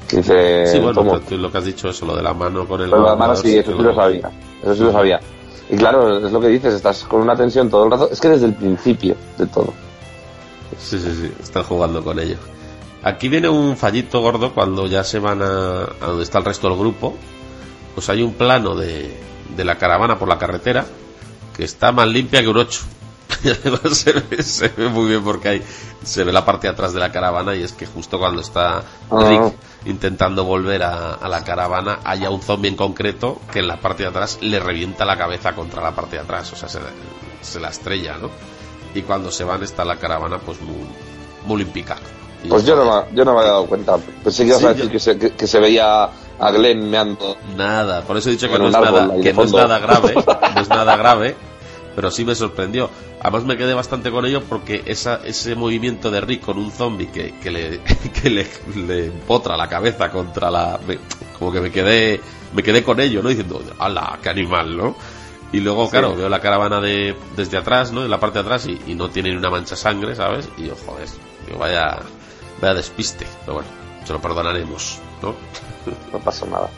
[0.09, 2.89] 15 Sí, bueno, tú lo que has dicho eso, lo de la mano con el
[2.89, 4.31] Pero además ordenador, sí, eso sí lo lo- sabía,
[4.63, 5.19] eso sí lo sabía.
[5.69, 8.29] Y claro, es lo que dices, estás con una tensión todo el rato, es que
[8.29, 9.73] desde el principio de todo.
[10.77, 12.37] Sí, sí, sí, están jugando con ello.
[13.03, 16.69] Aquí viene un fallito gordo cuando ya se van a, a donde está el resto
[16.69, 17.15] del grupo.
[17.93, 19.15] Pues hay un plano de,
[19.55, 20.85] de la caravana por la carretera
[21.55, 22.81] que está más limpia que un 8.
[23.43, 25.63] Y además se ve, se ve muy bien porque hay,
[26.03, 28.83] se ve la parte de atrás de la caravana y es que justo cuando está
[29.11, 29.19] Ah.
[29.27, 29.53] Rick
[29.85, 34.03] intentando volver a, a la caravana haya un zombie en concreto que en la parte
[34.03, 36.79] de atrás le revienta la cabeza contra la parte de atrás, o sea, se,
[37.41, 38.29] se la estrella, ¿no?
[38.95, 40.77] Y cuando se van está la caravana pues muy,
[41.45, 41.65] muy
[42.49, 44.69] Pues yo no, me- yo no me había dado cuenta, pensé que ibas Sí, a
[44.69, 46.03] decir yo- que, se, que, que se veía
[46.39, 47.37] a Glenn meando.
[47.55, 49.79] Nada, por eso he dicho que, no es, árbol nada, ahí que no es nada
[49.79, 50.13] grave,
[50.55, 51.35] no es nada grave,
[51.95, 52.89] pero sí me sorprendió.
[53.21, 57.07] Además me quedé bastante con ello porque esa, ese movimiento de Rick con un zombie
[57.07, 57.79] que, que, le,
[58.21, 60.79] que le, le empotra la cabeza contra la...
[60.87, 60.99] me-
[61.39, 62.19] como que me quedé
[62.53, 63.29] me quedé con ello, ¿no?
[63.29, 64.95] Diciendo, ¡hala, qué animal, ¿no?
[65.51, 68.03] Y luego, claro, veo la caravana de, desde atrás, ¿no?
[68.03, 70.47] En la parte de atrás y, y no tiene ni una mancha sangre, ¿sabes?
[70.57, 71.07] Y yo, joder,
[71.45, 71.99] digo, vaya,
[72.61, 73.25] vaya despiste.
[73.41, 73.69] Pero bueno,
[74.05, 75.35] se lo perdonaremos, ¿no?
[76.13, 76.69] No pasa nada.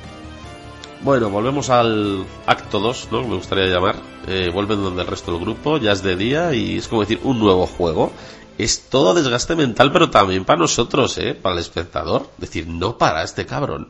[1.02, 3.22] Bueno, volvemos al acto 2, ¿no?
[3.22, 3.98] Me gustaría llamar.
[4.28, 7.20] Eh, vuelven donde el resto del grupo, ya es de día y es como decir
[7.24, 8.12] un nuevo juego.
[8.58, 11.36] Es todo desgaste mental, pero también para nosotros, ¿eh?
[11.36, 12.30] Para el espectador.
[12.38, 13.90] Decir, no para este cabrón.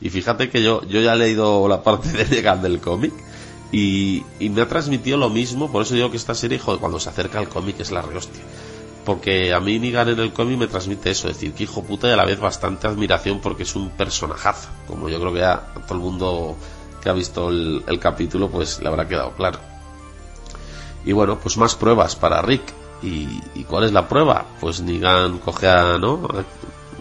[0.00, 3.12] Y fíjate que yo, yo ya he leído la parte de Negan del cómic
[3.70, 5.70] y, y me ha transmitido lo mismo.
[5.70, 8.42] Por eso digo que esta serie, joder, cuando se acerca al cómic es la rehostia.
[9.08, 12.10] Porque a mí Negan en el cómic me transmite eso, decir, que hijo puta y
[12.10, 14.68] a la vez bastante admiración porque es un personajazo.
[14.86, 16.56] Como yo creo que a todo el mundo
[17.02, 19.60] que ha visto el, capítulo pues le habrá quedado claro.
[21.06, 22.64] Y bueno, pues más pruebas para Rick.
[23.00, 24.44] ¿Y, cuál es la prueba?
[24.60, 26.28] Pues Negan coge a, ¿no?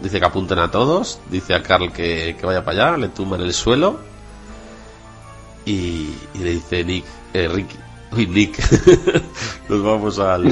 [0.01, 3.35] Dice que apunten a todos, dice a Carl que, que vaya para allá, le tumba
[3.35, 3.99] en el suelo
[5.65, 7.67] y, y le dice Nick, eh, Rick,
[8.11, 8.57] uy Nick,
[9.69, 10.47] nos vamos al,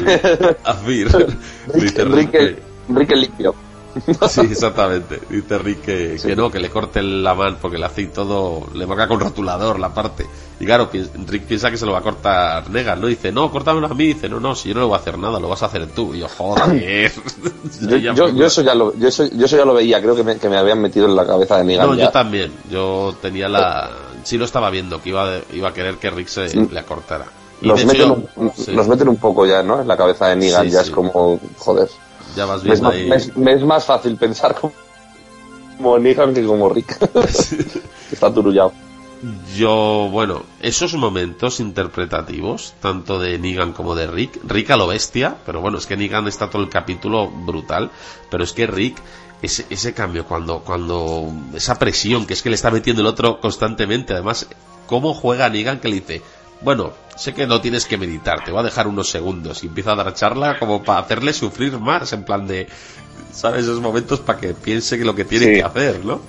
[0.63, 1.08] a Fir.
[1.74, 3.56] Enrique, que- Enrique limpio.
[4.28, 5.22] Sí, exactamente.
[5.30, 8.68] Dice Rick que, que no, que le corte la mano porque le hace y todo,
[8.74, 10.26] le marca con rotulador la parte.
[10.60, 13.08] Y claro, pi- Rick piensa que se lo va a cortar Negan, ¿no?
[13.08, 14.08] Dice, no, córtamelo a mí.
[14.08, 15.88] Dice, no, no, si yo no le voy a hacer nada, lo vas a hacer
[15.88, 16.13] tú.
[16.13, 17.10] Y yo, joder.
[17.89, 20.38] Yo, yo, eso ya lo, yo, eso, yo eso ya lo veía, creo que me,
[20.38, 21.88] que me habían metido en la cabeza de Negan.
[21.88, 22.06] No, ya.
[22.06, 22.52] yo también.
[22.70, 23.89] Yo tenía la.
[24.24, 27.26] Sí lo estaba viendo, que iba, iba a querer que Rick se le acortara.
[27.62, 29.82] Hecho meten, yo- un, sí, nos meten un poco ya, ¿no?
[29.82, 30.89] En la cabeza de Negan, Sí, ya sí.
[30.89, 31.89] es como, joder.
[32.36, 33.10] ya vas Me es, viendo más, ahí.
[33.10, 34.74] me es- me es más fácil pensar como,
[35.78, 36.98] como Negan que como Rick.
[38.12, 38.74] está turullado.
[39.56, 45.38] Yo, bueno, esos momentos interpretativos, tanto de Negan como de Rick, Rick a lo bestia,
[45.46, 47.89] pero bueno, es que Negan está todo el capítulo brutal,
[48.30, 48.98] pero es que Rick,
[49.41, 53.39] ese, ese cambio, cuando, cuando, esa presión que es que le está metiendo el otro
[53.39, 54.48] constantemente, además,
[54.86, 56.22] cómo juega Negan que le dice,
[56.62, 59.91] bueno, sé que no tienes que meditar, te voy a dejar unos segundos y empieza
[59.91, 62.68] a dar charla como para hacerle sufrir más, en plan de,
[63.32, 63.63] ¿sabes?
[63.63, 65.54] Esos momentos para que piense que lo que tiene Sí.
[65.54, 66.22] que hacer, ¿no?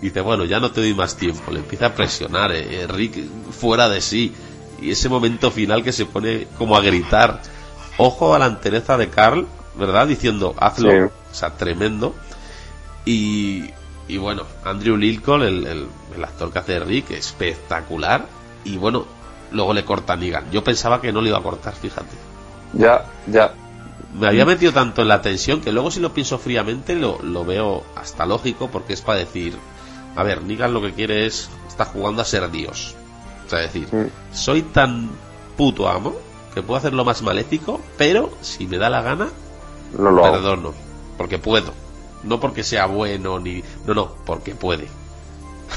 [0.00, 1.50] Y dice, bueno, ya no te doy más tiempo.
[1.52, 3.18] Le empieza a presionar, eh, eh, Rick
[3.52, 4.34] fuera de sí.
[4.82, 7.40] Y ese momento final que se pone como a gritar.
[7.96, 9.46] Ojo a la entereza de Carl,
[9.78, 10.06] ¿verdad?
[10.08, 10.90] Diciendo, hazlo.
[10.90, 10.96] Sí.
[11.30, 12.14] O sea, tremendo.
[13.06, 13.64] Y,
[14.08, 18.26] y bueno, Andrew Lincoln, el, el, el actor que hace Rick, espectacular.
[18.64, 19.06] Y bueno,
[19.52, 20.50] luego le corta a Negan.
[20.50, 22.16] Yo pensaba que no le iba a cortar, fíjate.
[22.72, 23.52] Ya, ya.
[24.18, 27.44] me había metido tanto en la tensión que luego si lo pienso fríamente lo, lo
[27.44, 29.56] veo hasta lógico porque es para decir,
[30.16, 32.94] a ver, Negan lo que quiere es, está jugando a ser Dios.
[33.46, 34.06] O sea, decir, Mm.
[34.34, 35.10] soy tan
[35.56, 36.14] puto amo
[36.54, 39.28] que puedo hacer lo más maléfico, pero si me da la gana,
[39.98, 40.34] No lo hago.
[40.34, 40.74] perdono,
[41.18, 41.72] porque puedo.
[42.22, 43.62] No porque sea bueno ni...
[43.86, 44.88] No, no, porque puede.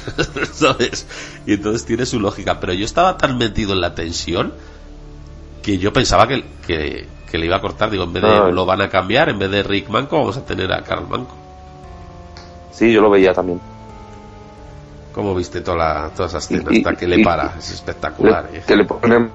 [0.54, 1.08] ¿Sabes?
[1.46, 2.60] Y entonces tiene su lógica.
[2.60, 4.54] Pero yo estaba tan metido en la tensión
[5.64, 7.90] que yo pensaba que, que, que le iba a cortar.
[7.90, 8.50] Digo, en vez de Ah.
[8.50, 11.36] lo van a cambiar, en vez de Rick Manco, vamos a tener a Carl Manco.
[12.72, 13.60] Sí, yo lo veía también.
[15.14, 16.66] ¿Cómo viste toda la, toda esa escena?
[16.72, 17.56] Y- y- Hasta que le y- para.
[17.58, 18.50] Es espectacular.
[18.52, 18.64] Le- ¿eh?
[18.68, 19.32] que le ponen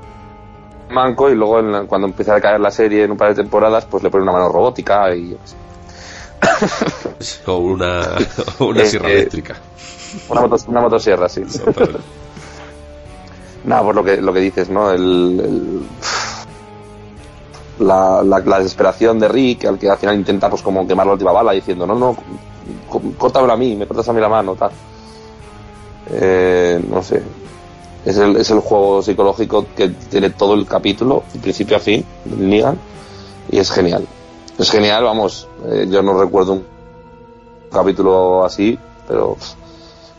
[0.91, 3.43] manco y luego en la- cuando empieza a caer la serie en un par de
[3.43, 5.57] temporadas, pues le ponen una mano robótica y sé.
[7.47, 8.03] O una,
[8.59, 9.57] o una Eh, sierra eh, eléctrica.
[10.29, 11.43] una, motos- una motosierra, sí.
[13.65, 14.91] Nada, por lo que, lo que dices, ¿no?
[14.91, 15.01] El,
[15.41, 15.83] el-
[17.87, 21.13] la, la, la desesperación de Rick, al que al final intenta pues como quemar la
[21.13, 22.17] última bala diciendo, no, no,
[23.19, 24.71] córtamelo a mí, me cortas a mí la mano, tal.
[26.11, 27.23] Eh, no sé.
[28.05, 32.05] Es el, es el juego psicológico que tiene todo el capítulo, de principio a fin,
[32.25, 32.77] Negan,
[33.51, 34.07] y es genial.
[34.59, 36.65] Es genial, vamos, eh, yo no recuerdo un
[37.73, 39.37] capítulo así, pero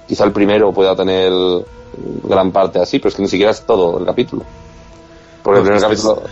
[0.08, 1.32] quizá el primero pueda tener
[2.24, 4.44] gran parte así, pero es que ni siquiera es todo el capítulo.
[5.44, 6.24] Porque el primer es capítulo,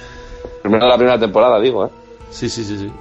[0.62, 1.90] primero la primera temporada, digo, ¿eh?
[2.32, 2.92] Sí, sí, sí, sí.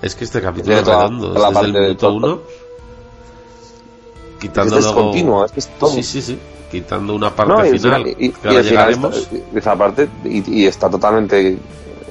[0.00, 1.32] Es que este capítulo es redondo.
[1.34, 2.16] toda la desde el parte de minuto todo.
[2.16, 2.38] uno.
[4.40, 5.90] Quitando Es que es luego- continuo, es que es todo.
[5.90, 6.38] Sí, sí, sí.
[6.70, 8.06] Quitando una parte No, y, final.
[8.06, 9.28] y- que ahora llegaremos.
[9.32, 11.58] y esa parte y está totalmente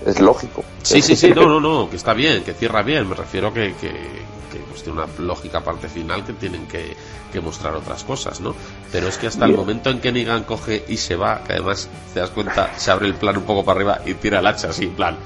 [0.09, 0.63] es lógico.
[0.83, 3.07] Sí, sí, sí, no, no, no, que está bien, que cierra bien.
[3.09, 6.95] Me refiero que, que, que, pues, tiene una lógica parte final que tienen que,
[7.31, 8.55] que mostrar otras cosas, ¿no?
[8.91, 11.89] Pero es que hasta el momento en que Negan coge y se va, que además
[12.13, 14.69] te das cuenta, se abre el plan un poco para arriba y tira el hacha
[14.69, 15.17] así, en plan.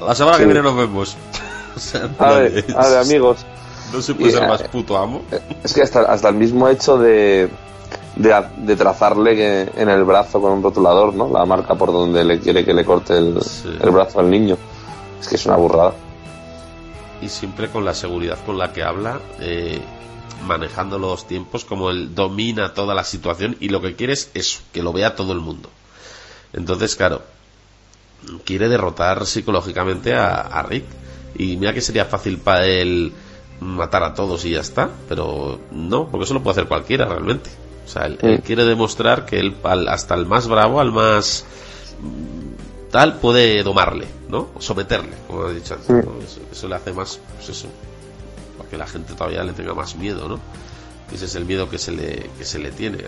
[0.00, 1.16] La semana que viene nos vemos.
[1.74, 3.46] O sea, A ver, a ver, amigos,
[3.94, 5.22] No se puede Y, ser eh, más puto amo.
[5.64, 7.48] es que hasta, hasta el mismo hecho de,
[8.16, 11.28] de, de trazarle en el brazo con un rotulador, ¿no?
[11.32, 13.68] La marca por donde le quiere que le corte el, Sí.
[13.80, 14.56] el brazo al niño.
[15.20, 15.94] Es que es una burrada.
[17.20, 19.80] y siempre con la seguridad con la que habla, eh,
[20.44, 24.60] manejando los tiempos, como él domina toda la situación y lo que quiere es eso,
[24.72, 25.68] que lo vea todo el mundo.
[26.52, 27.22] Entonces, claro,
[28.44, 30.84] quiere derrotar psicológicamente a, a Rick.
[31.36, 33.12] Y mira que sería fácil para él
[33.60, 37.50] matar a todos y ya está, pero no, porque eso lo puede hacer cualquiera realmente.
[37.84, 41.44] O sea, él, él quiere demostrar que él, al- hasta el más bravo, al más
[42.90, 44.48] tal, puede domarle, ¿no?
[44.54, 45.88] O someterle, como he dicho antes.
[46.04, 46.22] ¿no?
[46.22, 47.68] Eso, eso le hace más, pues eso,
[48.58, 50.38] para que la gente todavía le tenga más miedo, ¿no?
[51.12, 53.04] Ese es el miedo que se le, que se le tiene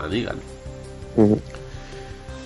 [0.00, 0.36] a, a Negan.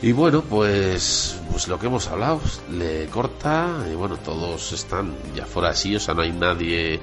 [0.00, 2.40] Y bueno, pues, pues lo que hemos hablado,
[2.72, 7.00] le corta, y bueno, todos están ya fuera así, o sea, no hay nadie.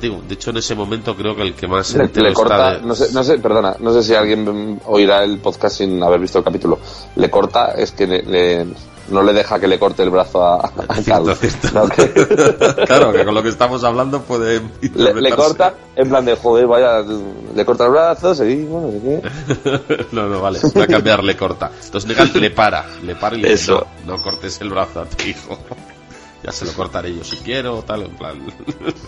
[0.00, 2.94] De hecho, en ese momento creo que el que más Le, le corta, de- no
[2.94, 6.44] sé, no sé, perdona, no sé si alguien oirá el podcast sin haber visto el
[6.44, 6.78] capítulo.
[7.16, 8.66] Le corta, es que le- le-
[9.10, 11.36] no le deja que le corte el brazo a, a Cierto, Carl.
[11.36, 11.68] cierto.
[11.74, 14.62] No, que- claro, que con lo que estamos hablando puede.
[14.80, 17.02] le, corta en plan de joder, vaya,
[17.54, 20.06] le corta el brazo, seguimos, no sé qué.
[20.12, 21.70] no, no, vale, voy a cambiar, le corta.
[21.84, 25.22] Entonces le para, le para y le dice, no, no cortes el brazo a tu
[25.28, 25.58] hijo.
[26.44, 28.36] Ya se lo cortaré yo si quiero, tal, en plan,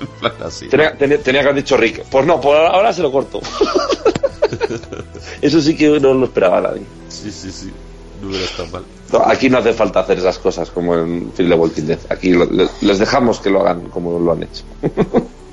[0.01, 0.69] en plan así.
[0.69, 3.41] Tenía, tenía- tenía que haber dicho Rick, pues no, por ahora se lo corto.
[5.43, 6.87] Eso sí que no lo esperaba nadie.
[7.09, 7.73] Sí, sí, sí,
[8.21, 8.85] no hubiera estado mal.
[9.13, 11.99] No, Aquí no hace falta hacer esas cosas como en Phil de Walking Dead.
[12.09, 14.65] Aquí lo- le- les dejamos que lo hagan como lo han hecho.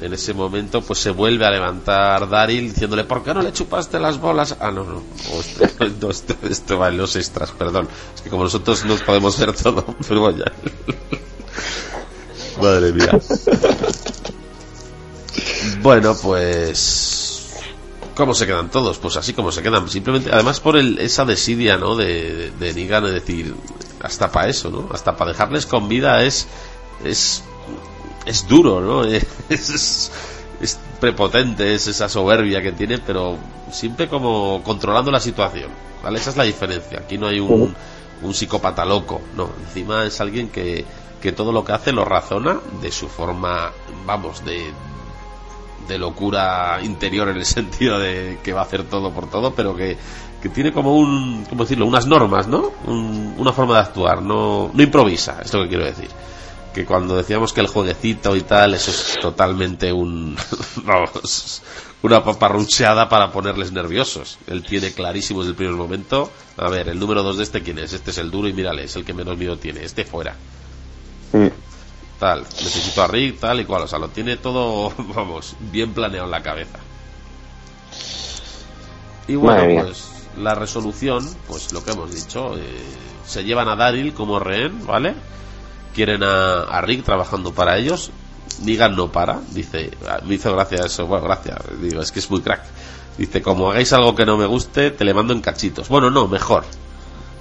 [0.00, 3.98] En ese momento, pues se vuelve a levantar Daryl diciéndole, ¿por qué no le chupaste
[3.98, 4.56] las bolas?
[4.60, 7.88] Ah, no, no, Oh, esto, no, esto, esto va en los extras, perdón.
[8.14, 10.52] Es que como nosotros nos podemos ver todo, pero bueno, ya.
[12.62, 13.18] Madre mía.
[15.82, 17.54] Bueno, pues.
[18.16, 18.98] ¿Cómo se quedan todos?
[18.98, 19.88] Pues así como se quedan.
[19.88, 21.94] Simplemente, además por el, esa desidia, ¿no?
[21.94, 23.54] De, de Negan, es decir,
[24.02, 24.88] hasta para eso, ¿no?
[24.92, 26.48] Hasta para dejarles con vida es.
[27.04, 27.44] Es.
[28.28, 29.04] Es duro, ¿no?
[29.48, 30.12] Es, es,
[30.60, 33.36] es prepotente, es esa soberbia que tiene, pero
[33.70, 35.70] siempre como controlando la situación,
[36.02, 36.18] ¿vale?
[36.18, 36.98] Esa es la diferencia.
[37.00, 37.74] Aquí no hay un,
[38.22, 39.48] un psicópata loco, no.
[39.66, 40.84] Encima es alguien que,
[41.22, 43.70] que todo lo que hace lo razona de su forma,
[44.04, 44.72] vamos, de,
[45.86, 49.74] de locura interior en el sentido de que va a hacer todo por todo, pero
[49.76, 49.96] que,
[50.42, 51.86] que tiene como un, ¿cómo decirlo?
[51.86, 52.72] Unas normas, ¿no?
[52.86, 56.08] Un- una forma de actuar, no, no improvisa, es lo que quiero decir.
[56.74, 60.36] Que cuando decíamos que el jueguecito y tal, eso es totalmente un,
[60.84, 61.62] vamos,
[62.02, 64.38] una paparrucheada para ponerles nerviosos.
[64.46, 67.78] Él tiene clarísimo desde el primer momento, a ver, el número dos de este quién
[67.78, 70.36] es, este es el duro y mírale, es el que menos miedo tiene, este fuera.
[71.32, 71.48] Mm.
[72.18, 76.26] tal, necesito a Rick, tal y cual, o sea, lo tiene todo, vamos, bien planeado
[76.26, 76.78] en la cabeza.
[79.26, 80.08] Y bueno, pues
[80.38, 82.62] la resolución, pues lo que hemos dicho, eh,
[83.26, 85.14] se llevan a Daryl como rehén, ¿vale?
[85.98, 88.12] Quieren a, a Rick trabajando para ellos.
[88.62, 92.30] Negan no para, dice, ah, me hizo gracia eso, bueno, gracias, digo, es que es
[92.30, 92.62] muy crack.
[93.16, 95.88] Dice, como hagáis algo que no me guste, te le mando en cachitos.
[95.88, 96.62] Bueno, no, mejor.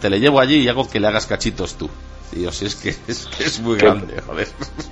[0.01, 1.88] Te le llevo allí y hago que le hagas cachitos tú.
[2.32, 4.47] Dios, si es que es, que es muy grande, joder.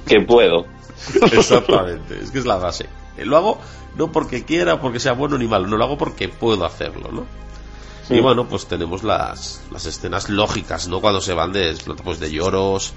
[0.05, 0.67] Que puedo.
[1.31, 2.87] Exactamente, es que es la base.
[3.17, 3.59] Lo hago
[3.97, 7.25] no porque quiera, porque sea bueno ni malo, no lo hago porque puedo hacerlo, ¿no?
[8.07, 11.01] Y bueno, pues tenemos las, las escenas lógicas, ¿no?
[11.01, 12.93] Cuando se van de, pues de lloros,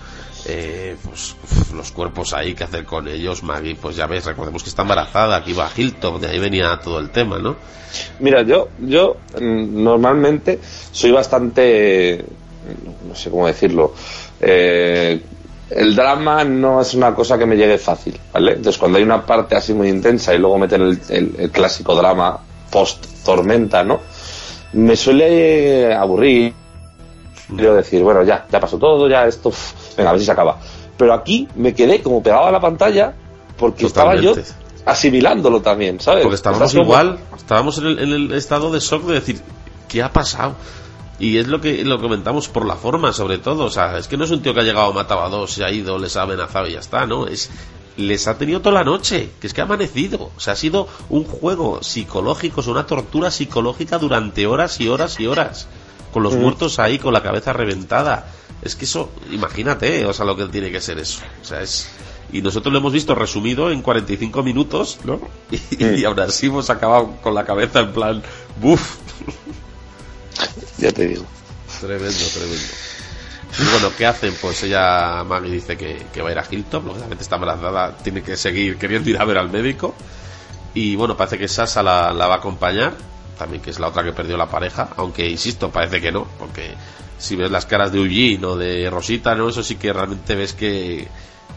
[0.49, 1.36] eh, pues
[1.74, 3.42] los cuerpos ahí, que hacer con ellos?
[3.42, 6.78] Maggie, pues ya ves, recordemos que está embarazada, que iba a Hilton, de ahí venía
[6.82, 7.57] todo el tema, ¿no?
[8.20, 10.59] Mira, yo, yo mm, normalmente
[10.92, 12.24] soy bastante,
[13.07, 13.94] no sé cómo decirlo,
[14.40, 15.20] eh,
[15.70, 18.53] el drama no es una cosa que me llegue fácil, ¿vale?
[18.53, 21.01] Entonces cuando hay una parte así muy intensa y luego meten el,
[21.38, 22.38] el clásico drama
[22.70, 24.01] post tormenta, ¿no?
[24.72, 26.53] me suele aburrir.
[27.49, 29.51] Quiero decir, bueno, ya, ya pasó todo, ya esto,
[29.99, 30.59] venga, a ver si se acaba.
[30.96, 33.14] Pero aquí me quedé como pegado a la pantalla
[33.59, 34.34] porque estaba yo
[34.86, 36.22] asimilándolo también, ¿sabes?
[36.22, 39.42] Porque estábamos igual, estábamos en el, en el, estado de shock de decir,
[39.86, 40.55] ¿qué ha pasado?
[41.18, 43.64] Y es lo que lo comentamos por la forma, sobre todo.
[43.64, 45.64] O sea, es que no es un tío que ha llegado, matado a dos, se
[45.64, 47.26] ha ido, les ha amenazado y ya está, ¿no?
[47.26, 47.51] Es
[47.99, 50.30] les ha tenido toda la noche, que es que ha amanecido.
[50.36, 55.18] O sea, ha sido un juego psicológico, es una tortura psicológica durante horas y horas
[55.20, 55.66] y horas.
[56.12, 58.26] Con los muertos ahí, con la cabeza reventada.
[58.62, 61.20] Es que eso, imagínate, o sea, lo que tiene que ser eso.
[61.42, 61.88] O sea, es.
[62.32, 65.20] Y nosotros lo hemos visto resumido en 45 minutos, ¿no?
[65.51, 68.22] Y, y ahora sí hemos acabado con la cabeza en plan,
[68.61, 68.96] ¡buf!
[70.78, 71.24] Ya te digo.
[71.80, 72.64] Tremendo, tremendo.
[73.59, 74.34] Y bueno, ¿qué hacen?
[74.40, 78.22] Pues ella, Maggie, dice que, que va a ir a Hilton, lógicamente está embarazada, tiene
[78.22, 79.94] que seguir queriendo ir a ver al médico.
[80.74, 82.94] Y bueno, parece que Sasa la, la va a acompañar,
[83.38, 86.74] también que es la otra que perdió la pareja, aunque insisto, parece que no, porque
[87.19, 89.49] si ves las caras de Eugene o de Rosita, ¿no?
[89.49, 91.07] Eso sí que realmente ves que,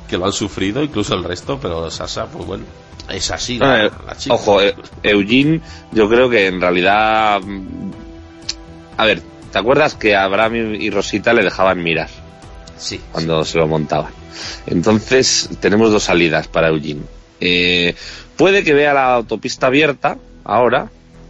[0.09, 2.63] que lo han sufrido, incluso el resto, pero Sasa, pues bueno,
[3.09, 4.35] es así la, Eh, la chica.
[4.35, 7.39] Ojo, eh, Eugene, yo creo que en realidad.
[7.41, 7.91] mm,
[8.97, 12.09] A ver, ¿te acuerdas que Abraham y y Rosita le dejaban mirar
[12.77, 14.11] Sí, cuando se lo montaban?
[14.65, 17.01] Entonces, tenemos dos salidas para Eugene.
[17.39, 17.95] Eh,
[18.37, 20.89] puede que vea la autopista abierta ahora,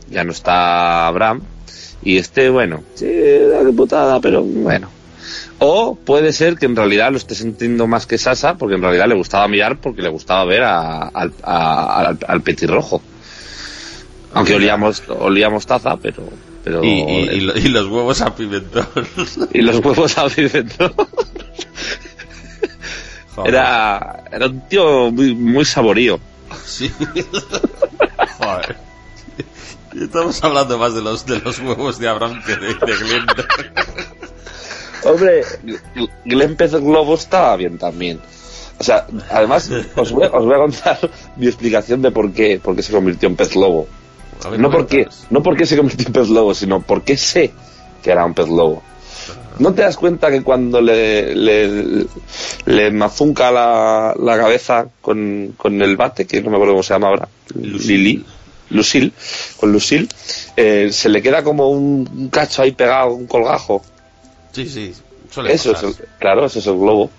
[0.09, 1.41] ya no está Abraham,
[2.03, 4.89] y esté, bueno, sí, la de putada, pero bueno.
[5.59, 9.07] O puede ser que en realidad lo esté sintiendo más que Sasa, porque en realidad
[9.07, 13.01] le gustaba mirar porque le gustaba ver a- al, a- al, al petirrojo.
[14.33, 16.23] Aunque olíamos, olíamos taza, pero.
[16.63, 18.87] pero y, y- y lo- y los huevos a pimentón.
[19.53, 20.27] y los huevos a.
[23.35, 23.53] Joder.
[23.53, 26.19] Era, era un tío muy, muy saborío.
[26.65, 26.91] Sí.
[28.39, 28.75] Joder.
[29.99, 33.25] Estamos hablando más de los de los huevos de Abraham que de, de Glenn.
[35.03, 35.41] Hombre,
[36.25, 38.19] Glenn Pez Globo estaba bien también.
[38.79, 40.97] O sea, además, os voy, a- os voy a contar
[41.37, 43.87] mi explicación de por qué, por qué se convirtió en pez lobo.
[44.57, 47.51] No porque, no porque se convirtió en pez lobo, sino porque sé
[48.01, 48.81] que era un pez lobo.
[49.59, 52.05] ¿No te das cuenta que cuando le, le,
[52.65, 56.93] le mazunca la, la cabeza con, con el bate, que no me acuerdo cómo se
[56.95, 57.27] llama ahora.
[57.53, 58.25] Lili,
[58.71, 59.11] Lucille,
[59.59, 60.07] con Lucille,
[60.55, 63.81] eh, se le queda como un, cacho ahí pegado, un colgajo?
[64.51, 64.93] Sí, sí.
[65.29, 67.09] suele Eso es el- claro, eso es el globo.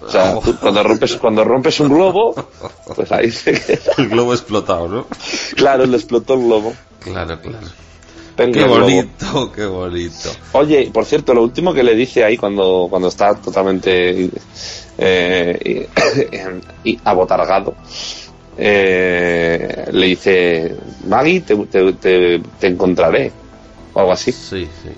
[0.00, 2.34] O sea, tú cuando rompes, cuando rompes un globo,
[2.94, 3.92] pues ahí se queda.
[3.98, 5.06] El globo explotado, ¿no?
[5.56, 6.72] Claro, le explotó el globo.
[7.00, 7.66] Claro, claro.
[8.36, 10.30] Tengo Qué bonito, qué bonito.
[10.52, 14.30] Oye, por cierto, lo último que le dice ahí cuando, cuando está totalmente
[14.96, 15.88] eh,
[16.84, 17.74] y abotargado,
[18.58, 20.74] eh, le dice,
[21.06, 23.30] Maggie, te, te, te- te encontraré,
[23.94, 24.32] o algo así.
[24.32, 24.90] Sí, sí.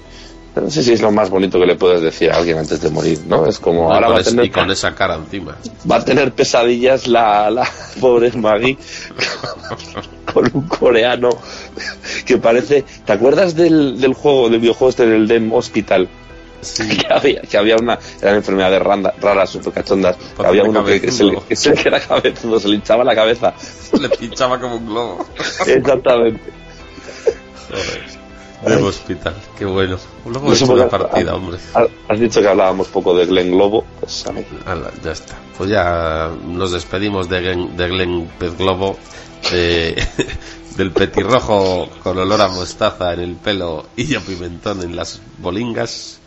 [0.56, 2.90] No sé si es lo más bonito que le puedes decir a alguien antes de
[2.90, 3.46] morir, ¿no?
[3.46, 5.56] Es como, ahora va a, tener, y con esa cara encima.
[5.88, 7.68] va a tener pesadillas la, la
[8.00, 8.76] pobre Maggie
[10.32, 11.30] con un coreano
[12.26, 12.84] que parece...
[13.04, 16.08] ¿Te acuerdas del, del juego, del videojuego este del Dem Hospital?
[16.76, 20.16] que había, que había una eran enfermedades randa- raras, super cachondas.
[20.38, 23.54] había uno que, que se le, que se le cabezudo, se le hinchaba la cabeza.
[23.98, 25.26] Le pinchaba como un globo.
[25.66, 26.40] Exactamente.
[27.68, 28.20] Joder.
[28.76, 29.96] Del hospital, qué bueno.
[30.26, 31.56] Luego No he hecho una partida, hombre.
[32.08, 33.84] Has dicho que hablábamos poco de Glen Globo.
[34.00, 34.44] Pues, a ver.
[34.66, 35.34] Ala, ya está.
[35.56, 38.98] Pues ya nos despedimos de Glen, de Glen Pez Globo,
[39.50, 40.06] de-
[40.76, 46.19] del petirrojo con olor a mostaza en el pelo y a pimentón en las bolingas.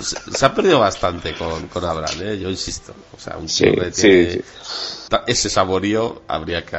[0.00, 2.38] Se, se ha perdido bastante con, con Abraham, ¿eh?
[2.38, 2.94] yo insisto.
[3.16, 4.42] O sea, un Sí, que tiene
[5.26, 6.78] ese saborío habría que,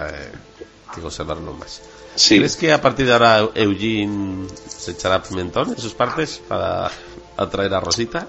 [0.94, 1.82] que conservarlo más.
[2.28, 6.90] ¿Crees que a partir de ahora Eugene se echará pimentón en sus partes para
[7.38, 8.28] atraer a Rosita?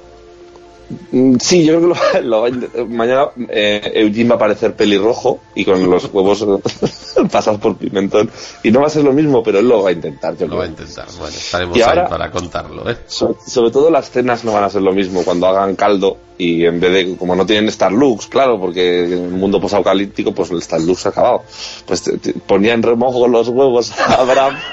[1.13, 4.37] Mm, Sí, yo creo que lo, lo va a int- mañana eh, Eugene va a
[4.37, 6.47] aparecer pelirrojo y con los huevos
[7.31, 8.31] pasados por pimentón.
[8.63, 10.35] Y no va a ser lo mismo, pero él lo va a intentar.
[10.37, 10.59] Yo Lo creo.
[10.61, 11.07] va a intentar.
[11.19, 12.97] Bueno, estaremos Y ahí ahora- para contarlo, ¿eh?
[13.07, 16.65] So- sobre todo las cenas no van a ser lo mismo cuando hagan caldo y
[16.65, 20.63] en vez de, como no tienen Starlux, claro, porque en el mundo posapocalíptico pues el
[20.63, 21.43] Starlux ha acabado.
[21.87, 24.57] Pues te- te ponía en remojo los huevos a Abraham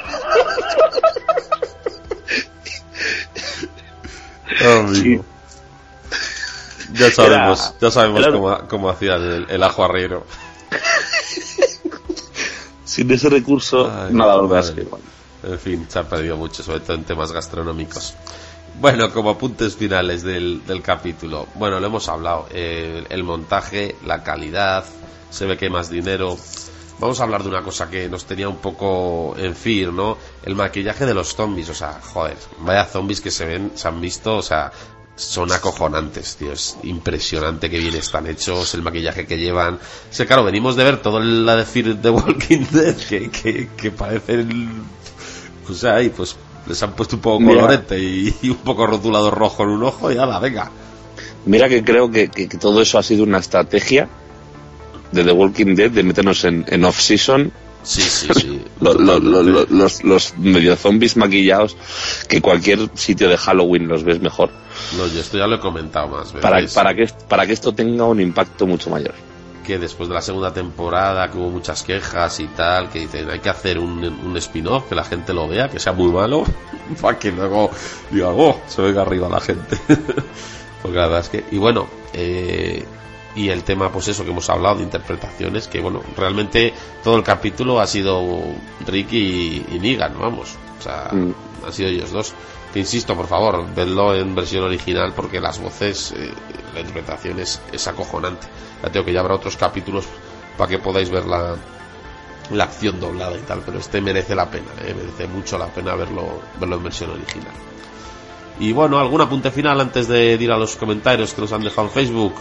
[4.66, 5.24] Amigo.
[6.98, 10.26] Ya sabemos, Era- ya sabemos era- cómo, cómo hacían el, el ajo arriero.
[12.86, 14.36] sin ese recurso, Ay, nada,
[14.74, 15.06] que bueno.
[15.44, 18.16] En fin, se ha perdido mucho, sobre todo en temas gastronómicos.
[18.80, 21.48] Bueno, como apuntes finales del, del capítulo.
[21.56, 22.48] Bueno, lo hemos hablado.
[22.52, 24.84] eh, el montaje, la calidad,
[25.30, 26.38] se ve que hay más dinero.
[27.00, 30.18] Vamos a hablar de una cosa que nos tenía un poco en fear, ¿no?
[30.44, 31.70] El maquillaje de los zombies.
[31.70, 34.72] O sea, joder, vaya zombies que se ven, se han visto, o sea,
[35.16, 36.52] son acojonantes, tío.
[36.52, 39.76] Es impresionante que bien están hechos, el maquillaje que llevan.
[39.76, 39.80] O
[40.14, 43.92] sea, claro, venimos de ver todo la de Fear the Walking Dead, que, que, que
[43.92, 44.70] parecen
[45.70, 46.36] o sea, ahí pues
[46.68, 50.12] les han puesto un poco colorete y, y un poco rotulado rojo en un ojo
[50.12, 50.70] y ala, venga.
[51.46, 54.08] Mira que creo que, que- que todo eso ha sido una estrategia
[55.12, 57.52] de The Walking Dead de meternos en, en off-season
[57.84, 58.62] Sí, sí, sí.
[58.82, 59.74] lo- lo- lo- lo- Totalmente.
[59.76, 61.78] los, los medio zombies maquillados
[62.28, 64.50] que cualquier sitio de Halloween los ves mejor
[64.98, 66.42] No, yo esto ya lo he comentado más veces.
[66.42, 69.14] para, para, que, para que esto tenga un impacto mucho mayor.
[69.66, 73.40] Que después de la segunda temporada, que hubo muchas quejas y tal, que dicen hay
[73.40, 76.44] que hacer un, un spin-off, que la gente lo vea, que sea muy malo,
[77.02, 77.72] para que luego
[78.12, 79.78] diga, oh, se venga arriba la gente.
[80.82, 82.86] Porque la verdad es que, y bueno, eh,
[83.36, 86.74] y el tema, pues eso que hemos hablado de interpretaciones, que bueno, realmente
[87.04, 88.24] todo el capítulo ha sido
[88.86, 90.56] Rick y, y Negan, vamos.
[90.80, 91.34] O sea, Mm.
[91.66, 92.34] han sido ellos dos.
[92.76, 96.32] Insisto, por favor, vedlo en versión original porque las voces, eh,
[96.74, 98.48] la interpretación es, es acojonante.
[98.84, 100.06] Ya tengo que ya habrá otros capítulos
[100.58, 101.56] para que podáis ver la,
[102.52, 105.96] la acción doblada y tal, pero este merece la pena, eh, merece mucho la pena
[105.96, 107.54] verlo, verlo en versión original.
[108.60, 111.88] Y bueno, algún apunte final antes de ir a los comentarios que nos han dejado
[111.88, 112.34] en Facebook.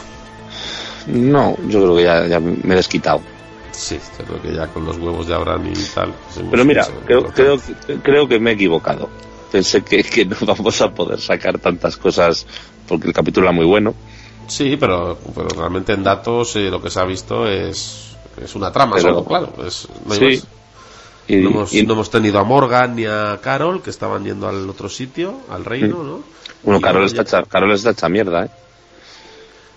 [1.07, 3.21] No, yo creo que ya, ya me he desquitado.
[3.71, 6.13] Sí, yo creo que ya con los huevos de Abraham y tal.
[6.51, 7.61] Pero mira, creo, creo,
[8.03, 9.09] creo que me he equivocado.
[9.55, 12.45] Pensé que, que no vamos a poder sacar tantas cosas
[12.89, 13.95] porque el capítulo era muy bueno.
[14.49, 18.73] Sí, pero, pero realmente en datos eh, lo que se ha visto es, es una
[18.73, 19.53] trama Pero- solo, claro.
[19.65, 20.43] Es, no sí.
[21.29, 24.49] Y, No hemos, y- no hemos tenido a Morgan ni a Carol, que estaban yendo
[24.49, 26.21] al otro sitio, al reino, ¿no?
[26.65, 28.51] bueno, Y Carol está, ya- hecha, Carol está hecha mierda, ¿eh?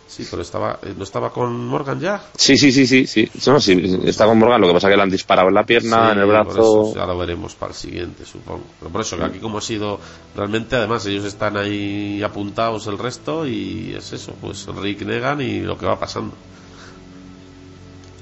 [0.08, 2.24] Sí, pero estaba, eh, ¿no estaba con Morgan ya?
[2.36, 3.30] Sí, sí, sí, sí, sí.
[3.46, 5.66] No, sí, está con Morgan, lo que pasa es que le han disparado en la
[5.66, 6.94] pierna, Sí, en el brazo.
[6.96, 8.64] ya lo veremos para el siguiente, supongo.
[8.80, 10.00] Pero por eso, que aquí como ha sido,
[10.36, 15.60] realmente además ellos están ahí apuntados el resto y es eso, pues Rick Negan y
[15.60, 16.34] lo que va pasando.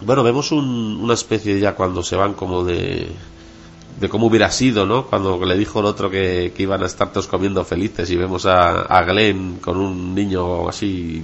[0.01, 3.07] Bueno, vemos un- una especie ya cuando se van como de
[3.99, 5.05] de cómo hubiera sido, ¿no?
[5.05, 8.45] Cuando le dijo el otro que, que iban a estar todos comiendo felices y vemos
[8.45, 11.23] a, a Glenn con un niño así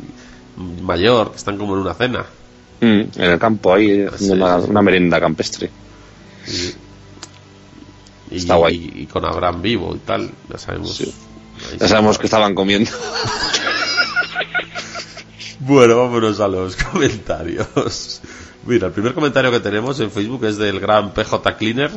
[0.57, 2.25] mayor que están como en una cena.
[2.81, 4.69] Mm, en el campo ahí, haciendo Sí, una, sí.
[4.69, 5.69] una merienda campestre.
[8.31, 8.91] Y, Está guay.
[8.95, 10.95] y- y con Abraham vivo y tal, ya sabemos.
[10.95, 11.13] Sí.
[11.79, 12.89] Ya sabemos que estaban comiendo.
[15.59, 18.21] Bueno, vámonos a los comentarios.
[18.65, 21.91] Mira, el primer comentario que tenemos en Facebook es del gran PJ Cleaner,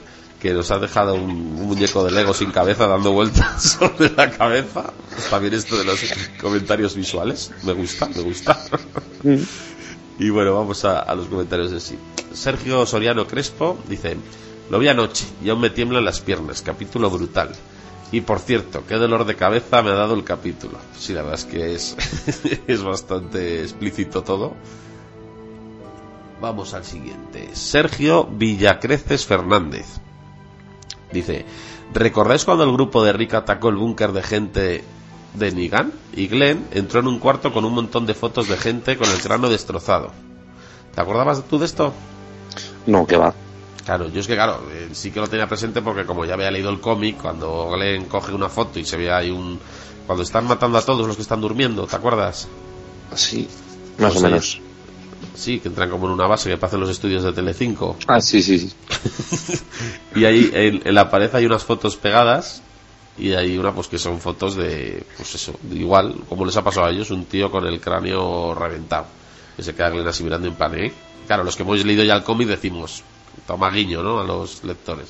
[0.45, 4.92] que nos ha dejado un, muñeco de Lego sin cabeza dando vueltas sobre la cabeza.
[5.40, 5.99] Bien esto de los
[6.38, 7.51] comentarios visuales.
[7.62, 8.62] Me gusta, me gusta.
[10.18, 11.99] Y bueno, vamos a, a los comentarios de sí.
[12.34, 14.18] Sergio Soriano Crespo dice,
[14.68, 17.49] lo vi anoche y aún me tiemblan las piernas, capítulo brutal.
[18.12, 20.76] Y por cierto, qué dolor de cabeza me ha dado el capítulo.
[20.99, 21.97] Sí, la verdad es que es,
[22.66, 24.53] es bastante explícito todo.
[26.38, 27.49] Vamos al siguiente.
[27.55, 29.86] Sergio Villacreces Fernández.
[31.15, 31.47] Dice,
[31.95, 34.85] ¿recordáis cuando el grupo de Rick atacó el búnker de gente
[35.35, 35.93] de Nigan?
[36.12, 39.21] Y Glenn entró en un cuarto con un montón de fotos de gente con el
[39.21, 40.11] cráneo destrozado.
[40.93, 41.93] ¿Te acordabas tú de esto?
[42.87, 43.33] No, que va.
[43.85, 46.51] Claro, yo es que claro, eh, sí que lo tenía presente porque como ya había
[46.51, 49.61] leído el cómic, cuando Glenn coge una foto y se ve ahí un...
[50.07, 52.49] Cuando están matando a todos los que están durmiendo, ¿te acuerdas?
[53.15, 53.49] Sí,
[53.99, 54.61] más Pues o menos.
[55.35, 57.97] Sí, que entran como en una base que pasan los estudios de Telecinco.
[58.07, 58.72] Ah, sí, sí, sí.
[60.14, 62.62] Y ahí en, en la pared hay unas fotos pegadas
[63.16, 66.87] y hay una pues que son fotos de pues eso igual como les ha pasado
[66.87, 69.07] a ellos un tío con el cráneo reventado
[69.57, 70.93] que se queda Glenn así mirando en plan ¿eh?
[71.26, 73.03] claro los que hemos leído ya el cómic decimos
[73.47, 75.09] toma guiño no a los lectores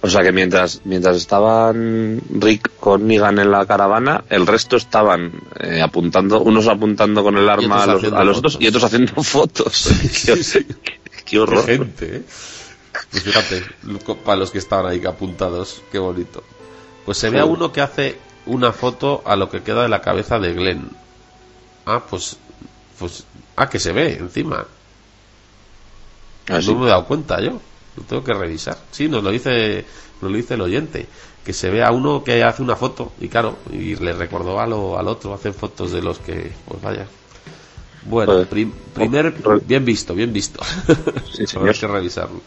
[0.00, 5.32] O sea que mientras, mientras estaban Rick con Negan en la caravana, el resto estaban
[5.60, 9.22] eh, apuntando, unos apuntando con el arma a los, a los otros y otros haciendo
[9.22, 9.88] fotos.
[10.24, 10.66] qué, qué-
[11.24, 11.64] qué horror.
[11.66, 12.22] gente ¿eh?
[13.10, 13.62] pues fíjate
[14.24, 16.42] para los que estaban ahí apuntados qué bonito
[17.04, 18.16] pues se ve a uno que hace
[18.46, 20.88] una foto a lo que queda de la cabeza de Glenn
[21.86, 22.36] ah pues
[22.98, 23.24] pues
[23.56, 24.64] ah que se ve encima
[26.48, 26.72] Así.
[26.72, 27.60] No me he dado cuenta yo.
[27.98, 28.78] Lo tengo que revisar.
[28.90, 29.84] Sí, nos lo dice,
[30.22, 31.06] nos lo dice el oyente.
[31.44, 33.12] Que se ve a uno que hace una foto.
[33.20, 35.32] Y claro, y le recordó a lo- al otro.
[35.34, 36.52] Hacen fotos de los que.
[36.66, 37.06] Pues vaya.
[38.04, 39.34] Bueno, prim- primer.
[39.66, 40.60] Bien visto, bien visto.
[41.34, 42.40] Sí, Habrá que revisarlo.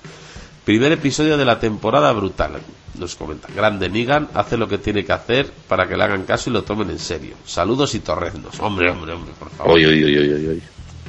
[0.66, 2.62] Primer episodio de la temporada brutal.
[3.00, 3.48] Nos comenta.
[3.56, 6.64] Grande Nigan hace lo que tiene que hacer para que le hagan caso y lo
[6.64, 7.36] tomen en serio.
[7.46, 8.60] Saludos y torreznos.
[8.60, 9.74] Hombre, hombre, hombre, por favor.
[9.74, 10.62] Oy, oy, oy,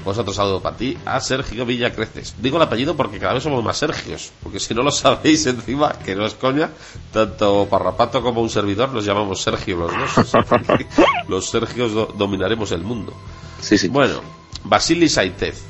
[0.05, 2.35] otro saludo para ti, a Sergio Villa Creces.
[2.39, 5.93] Digo el apellido porque cada vez somos más Sergios, porque si no lo sabéis encima,
[6.05, 6.71] que no es coña,
[7.13, 10.33] tanto Parrapato como un servidor nos llamamos Sergio los dos.
[11.29, 13.13] los Sergios do- dominaremos el mundo.
[13.61, 13.89] Sí, sí.
[13.89, 14.21] Bueno,
[14.65, 15.63] Basili Saitez,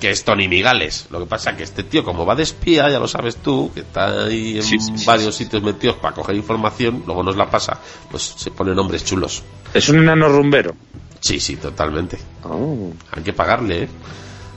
[0.00, 1.06] que es Tony Migales.
[1.10, 3.80] Lo que pasa que este tío, como va de espía, ya lo sabes tú, que
[3.80, 7.78] está ahí en sí, varios sitios metidos para coger información, luego nos la pasa,
[8.10, 9.42] pues se pone nombres chulos.
[9.74, 10.74] Es un enano rumbero.
[11.20, 12.18] Sí, sí, totalmente.
[12.44, 12.92] Oh.
[13.12, 13.88] Hay que pagarle, ¿eh?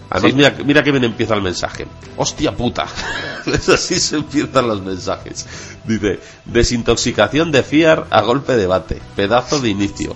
[0.10, 1.88] Además, mira, mira que bien empieza el mensaje.
[2.18, 2.86] ¡Hostia puta!
[3.46, 5.46] Es así se empiezan los mensajes.
[5.84, 9.02] Dice, desintoxicación de fiar a golpe de bate.
[9.18, 10.16] Pedazo de inicio.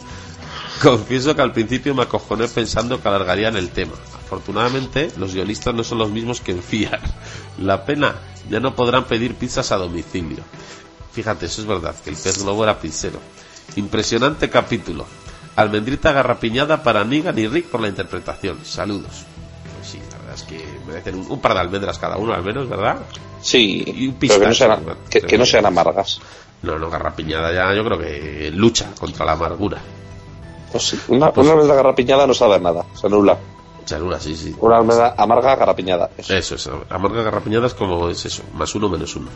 [0.81, 3.93] Confieso que al principio me acojoné pensando que alargarían el tema.
[4.25, 7.01] Afortunadamente, los guionistas no son los mismos que en Fiar.
[7.57, 8.15] La pena,
[8.49, 10.43] ya no podrán pedir pizzas a domicilio.
[11.11, 13.19] Fíjate, eso es verdad, que el pez globo era pizzero.
[13.75, 15.05] Impresionante capítulo.
[15.57, 18.59] Almendrita garrapiñada para Negan y Rick por la interpretación.
[18.63, 19.25] Saludos.
[19.77, 22.43] Pues sí, la verdad es que merecen un, un par de almendras cada uno al
[22.43, 22.99] menos, ¿verdad?
[23.41, 26.21] Sí, Y un pero que no, pistacho, sean, que, que no sean amargas.
[26.61, 29.77] No, no, garrapiñada ya yo creo que lucha contra la amargura.
[30.71, 33.37] Pues sí, una, una almendra garrapiñada no sabe nada, se anula.
[33.85, 34.55] Chalura, sí, sí.
[34.59, 36.09] Una almendra amarga garrapiñada.
[36.17, 36.35] Eso.
[36.35, 39.27] Eso es, amarga garrapiñada es como es eso, más uno menos uno.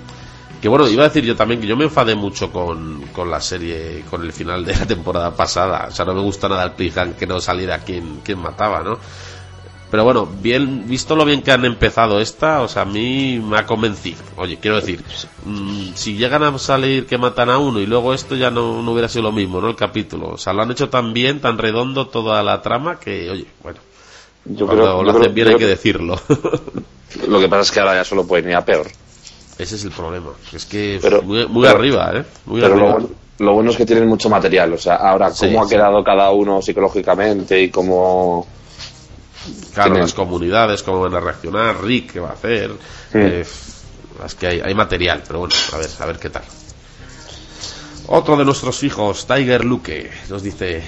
[0.61, 3.41] Que bueno, iba a decir yo también que yo me enfadé mucho con, con la
[3.41, 5.87] serie, con el final de la temporada pasada.
[5.89, 8.99] O sea, no me gusta nada el cliffhanger que no saliera quien, quien mataba, ¿no?
[9.89, 13.57] Pero bueno, bien, visto lo bien que han empezado esta, o sea, a mí me
[13.57, 14.19] ha convencido.
[14.37, 15.03] Oye, quiero decir,
[15.45, 18.91] mm, si llegan a salir que matan a uno y luego esto ya no, no
[18.91, 19.67] hubiera sido lo mismo, ¿no?
[19.67, 20.29] El capítulo.
[20.29, 23.79] O sea, lo han hecho tan bien, tan redondo toda la trama que, oye, bueno,
[24.45, 26.21] Yo cuando creo, lo yo hacen creo- bien hay que decirlo.
[27.27, 28.87] Lo que pasa es que ahora ya solo pueden ir a peor.
[29.61, 30.31] Ese es el problema.
[30.53, 32.23] Es que Pero- muy, muy pero- arriba, ¿eh?
[32.45, 32.93] Muy Pero lo arriba.
[32.93, 33.09] bueno,
[33.39, 34.73] lo bueno es que tienen mucho material.
[34.73, 35.75] O sea, ahora Sí, cómo ha sí.
[35.75, 38.47] quedado cada uno psicológicamente y cómo...
[39.73, 42.71] Claro, tienen- las comunidades, cómo van a reaccionar, Rick, qué va a hacer.
[43.13, 43.45] Eh,
[44.25, 46.43] es que hay, hay material, pero bueno, a ver, a ver qué tal.
[48.07, 50.83] Otro de nuestros hijos, Tiger Luke, nos dice: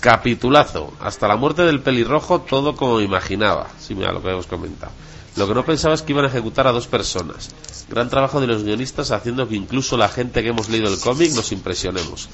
[0.00, 0.92] Capitulazo.
[1.00, 3.66] Hasta la muerte del pelirrojo, todo como imaginaba.
[3.78, 4.92] Sí, mira lo que hemos comentado.
[5.38, 7.50] Lo que no pensaba es que iban a ejecutar a dos personas.
[7.88, 11.32] Gran trabajo de los guionistas haciendo que incluso la gente que hemos leído el cómic
[11.32, 12.28] nos impresionemos.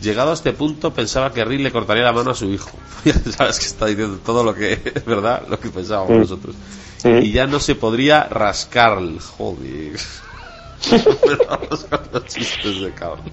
[0.00, 2.70] Llegado a este punto, pensaba que Rick le cortaría la mano a su hijo.
[3.04, 5.46] Ya sabes que está diciendo todo lo que, ¿verdad?
[5.48, 6.56] Lo que pensábamos nosotros.
[7.04, 8.98] Y ya no se podría rascar.
[9.36, 10.00] Joder.
[12.12, 13.30] Los chistes de cabrón.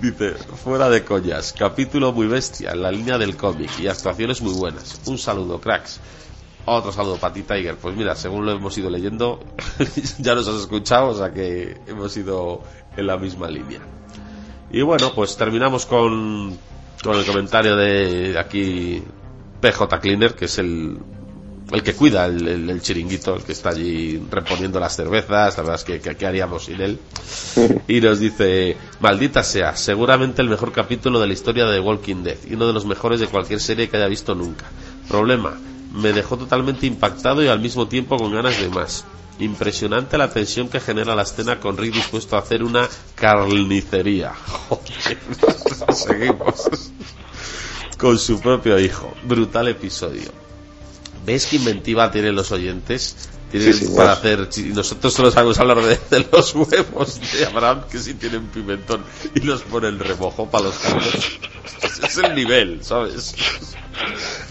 [0.00, 4.52] Dice, fuera de coñas, capítulo muy bestia, en la línea del cómic y actuaciones muy
[4.52, 5.00] buenas.
[5.06, 6.00] Un saludo, cracks.
[6.68, 7.76] Otro saludo para ti, Tiger.
[7.76, 9.40] Pues mira, según lo hemos ido leyendo,
[10.18, 12.62] ya nos has escuchado, o sea que hemos ido
[12.96, 13.80] en la misma línea.
[14.70, 16.58] Y bueno, pues terminamos con,
[17.04, 19.00] con el comentario de aquí
[19.60, 20.98] PJ Cleaner, que es el,
[21.70, 25.62] el que cuida el, el- el chiringuito, el que está allí reponiendo las cervezas, la
[25.62, 26.98] verdad es que, que- ¿qué haríamos sin él?
[27.88, 32.24] Y nos dice, maldita sea, seguramente el mejor capítulo de la historia de The Walking
[32.24, 34.64] Dead y uno de los mejores de cualquier serie que haya visto nunca.
[35.08, 35.58] Problema,
[35.92, 39.04] me dejó totalmente impactado y al mismo tiempo con ganas de más.
[39.38, 44.32] Impresionante la tensión que genera la escena con Rick dispuesto a hacer una carnicería.
[44.68, 45.18] Joder,
[45.94, 46.90] seguimos.
[47.98, 49.12] Con su propio hijo.
[49.24, 50.30] Brutal episodio.
[51.26, 53.28] ¿Ves qué inventiva tienen los oyentes?
[53.50, 54.44] Tienen Sí, sí, para bueno.
[54.48, 54.66] hacer.
[54.74, 59.40] Nosotros solo sabemos hablar de, de los huevos de Abraham, que sí tienen pimentón y
[59.40, 60.74] los ponen remojo para los.
[61.82, 63.34] Ese es el nivel, ¿sabes?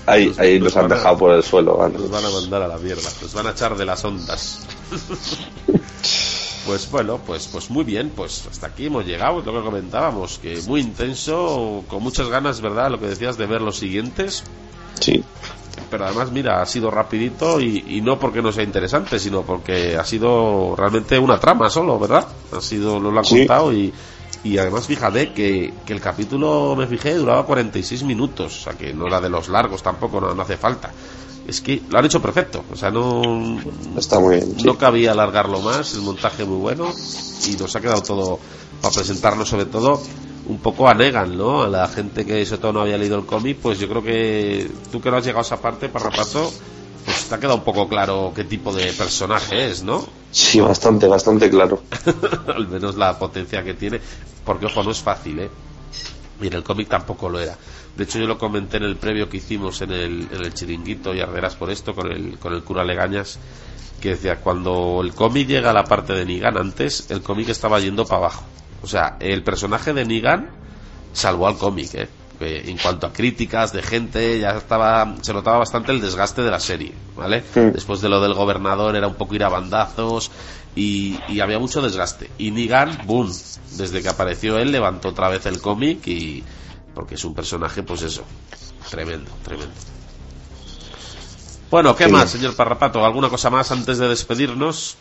[0.06, 1.78] Ahí, Nos- ahí nos nos han a- dejado por el suelo.
[1.78, 1.98] vale.
[1.98, 4.60] Nos van a mandar a la mierda, nos van a echar de las ondas.
[6.66, 10.60] Pues bueno, pues, pues muy bien, pues hasta aquí hemos llegado, lo que comentábamos, que
[10.66, 12.89] muy intenso, con muchas ganas, ¿verdad?
[12.89, 14.43] Lo que decías de ver los siguientes.
[15.00, 15.24] Sí.
[15.90, 20.04] Pero además, mira, ha sido rapidito y, no porque no sea interesante, sino porque ha
[20.04, 22.28] sido realmente una trama solo, ¿verdad?
[22.56, 23.94] Ha sido, lo han contado y,
[24.44, 28.94] y además fíjate que, que, el capítulo, me fijé, duraba 46 minutos, o sea que
[28.94, 30.92] no era de los largos tampoco, no, hace falta.
[31.48, 33.60] Es que lo han hecho perfecto, o sea, no,
[33.98, 36.92] Está muy bien, no cabía alargarlo más, el montaje muy bueno
[37.48, 38.40] y nos ha quedado todo
[38.82, 40.02] para presentarnos sobre todo
[40.48, 41.64] un poco a Negan, ¿no?
[41.64, 44.70] A la gente que sobre todo no había leído el cómic, pues yo creo que
[44.91, 46.52] tú que no has llegado a esa parte, Parrapato,
[47.04, 50.06] pues te ha quedado un poco claro qué tipo de personaje es, ¿no?
[50.32, 51.84] Sí, bastante, bastante claro.
[52.56, 54.00] Al menos la potencia que tiene,
[54.43, 55.50] porque ojo, no es fácil, ¿eh?
[56.39, 57.58] Mira, el cómic tampoco lo era.
[57.96, 61.14] De hecho, yo lo comenté en el previo que hicimos en el, en el chiringuito
[61.16, 63.39] y arderás por esto con el, con el cura Legañas,
[64.02, 67.80] que decía, cuando el cómic llega a la parte de Nigan antes, el cómic estaba
[67.80, 68.43] yendo para abajo.
[68.82, 70.50] O sea, el personaje de Nigan
[71.14, 72.10] salvó al cómic, ¿eh?
[72.40, 76.60] en cuanto a críticas de gente ya estaba se notaba bastante el desgaste de la
[76.60, 80.32] serie vale después de lo del gobernador era un poco ir a bandazos
[80.76, 82.30] y, había mucho desgaste.
[82.38, 83.32] Y Nigan boom
[83.78, 86.44] desde que apareció él levantó otra vez el cómic y
[86.94, 88.24] porque es un personaje pues eso
[88.90, 89.74] tremendo tremendo.
[91.72, 94.98] Bueno qué más señor Parrapato alguna cosa más antes de despedirnos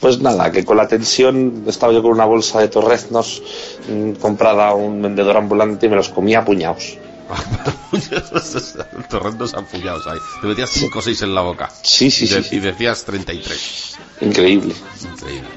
[0.00, 3.42] pues nada, que con la tensión estaba yo con una bolsa de torreznos
[3.88, 6.96] mm, comprada a un vendedor ambulante y me los comía a puñados.
[9.10, 10.18] torreznos puñados ahí.
[10.40, 11.70] Te metías 5 o 6 en la boca.
[11.82, 13.98] Sí, sí, sí, Y decías 33.
[14.22, 14.74] Increíble.
[15.02, 15.48] Increíble.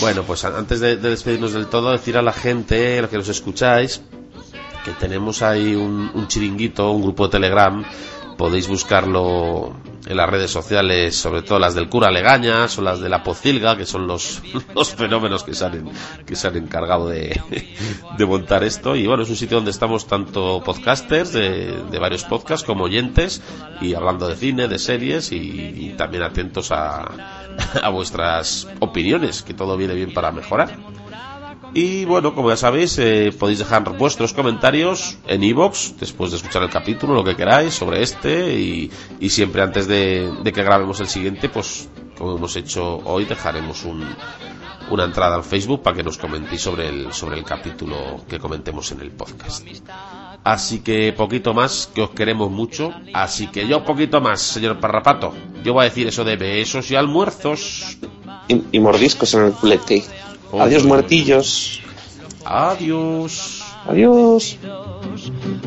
[0.00, 3.28] Bueno, pues antes de, despedirnos del todo, decir a la gente, a los que nos
[3.28, 4.02] escucháis,
[4.84, 7.84] que tenemos ahí un, un chiringuito, un grupo de Telegram
[8.42, 9.72] podéis buscarlo
[10.04, 13.76] en las redes sociales, sobre todo las del cura Legañas o las de la Pocilga,
[13.76, 14.42] que son los,
[14.74, 15.88] los fenómenos que se han,
[16.26, 17.40] que se han encargado de,
[18.18, 18.96] de montar esto.
[18.96, 23.40] Y bueno, es un sitio donde estamos tanto podcasters de, de varios podcasts como oyentes
[23.80, 27.46] y hablando de cine, de series y, también atentos a,
[27.80, 30.76] a vuestras opiniones, que todo viene bien para mejorar.
[31.74, 36.62] Y bueno, como ya sabéis, eh, podéis dejar vuestros comentarios en iVoox después de escuchar
[36.62, 38.58] el capítulo, lo que queráis sobre este.
[38.58, 38.90] Y,
[39.30, 43.84] siempre antes de, que grabemos el siguiente, pues como hemos hecho hoy, dejaremos
[44.90, 48.92] una entrada al Facebook para que nos comentéis sobre el, sobre el capítulo que comentemos
[48.92, 49.66] en el podcast.
[50.44, 52.92] Así que poquito más, que os queremos mucho.
[53.14, 55.32] Así que yo poquito más, señor Parrapato.
[55.64, 57.96] Yo voy a decir eso de besos y almuerzos.
[58.48, 60.04] Y, mordiscos en el culete.
[60.60, 61.82] Adiós, muertillos.
[62.44, 63.62] Adiós.
[63.88, 64.58] Adiós.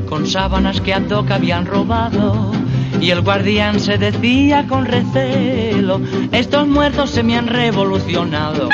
[0.08, 2.52] Con sábanas que a toca habían robado.
[3.02, 6.00] Y el guardián se decía con recelo,
[6.32, 8.70] estos muertos se me han revolucionado.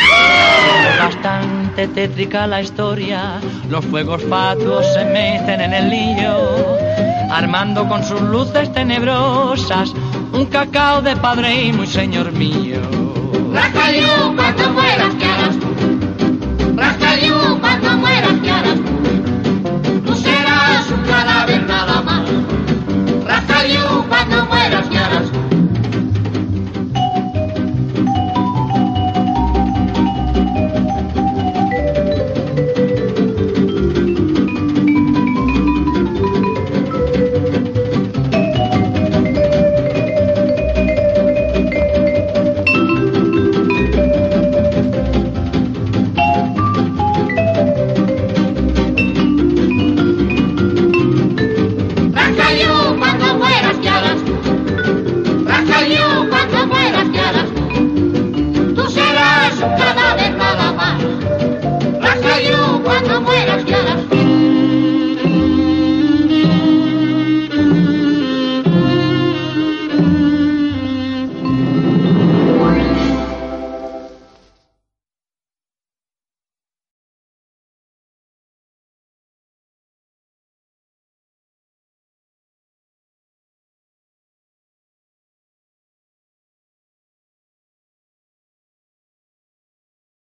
[0.99, 6.38] Bastante tétrica la historia, los fuegos fatuos se meten en el lío,
[7.32, 9.91] armando con sus luces tenebrosas
[10.34, 12.80] un cacao de padre y muy señor mío.
[14.36, 15.20] cuando mueras, ¿qué harás
[24.09, 25.30] Cuando mueras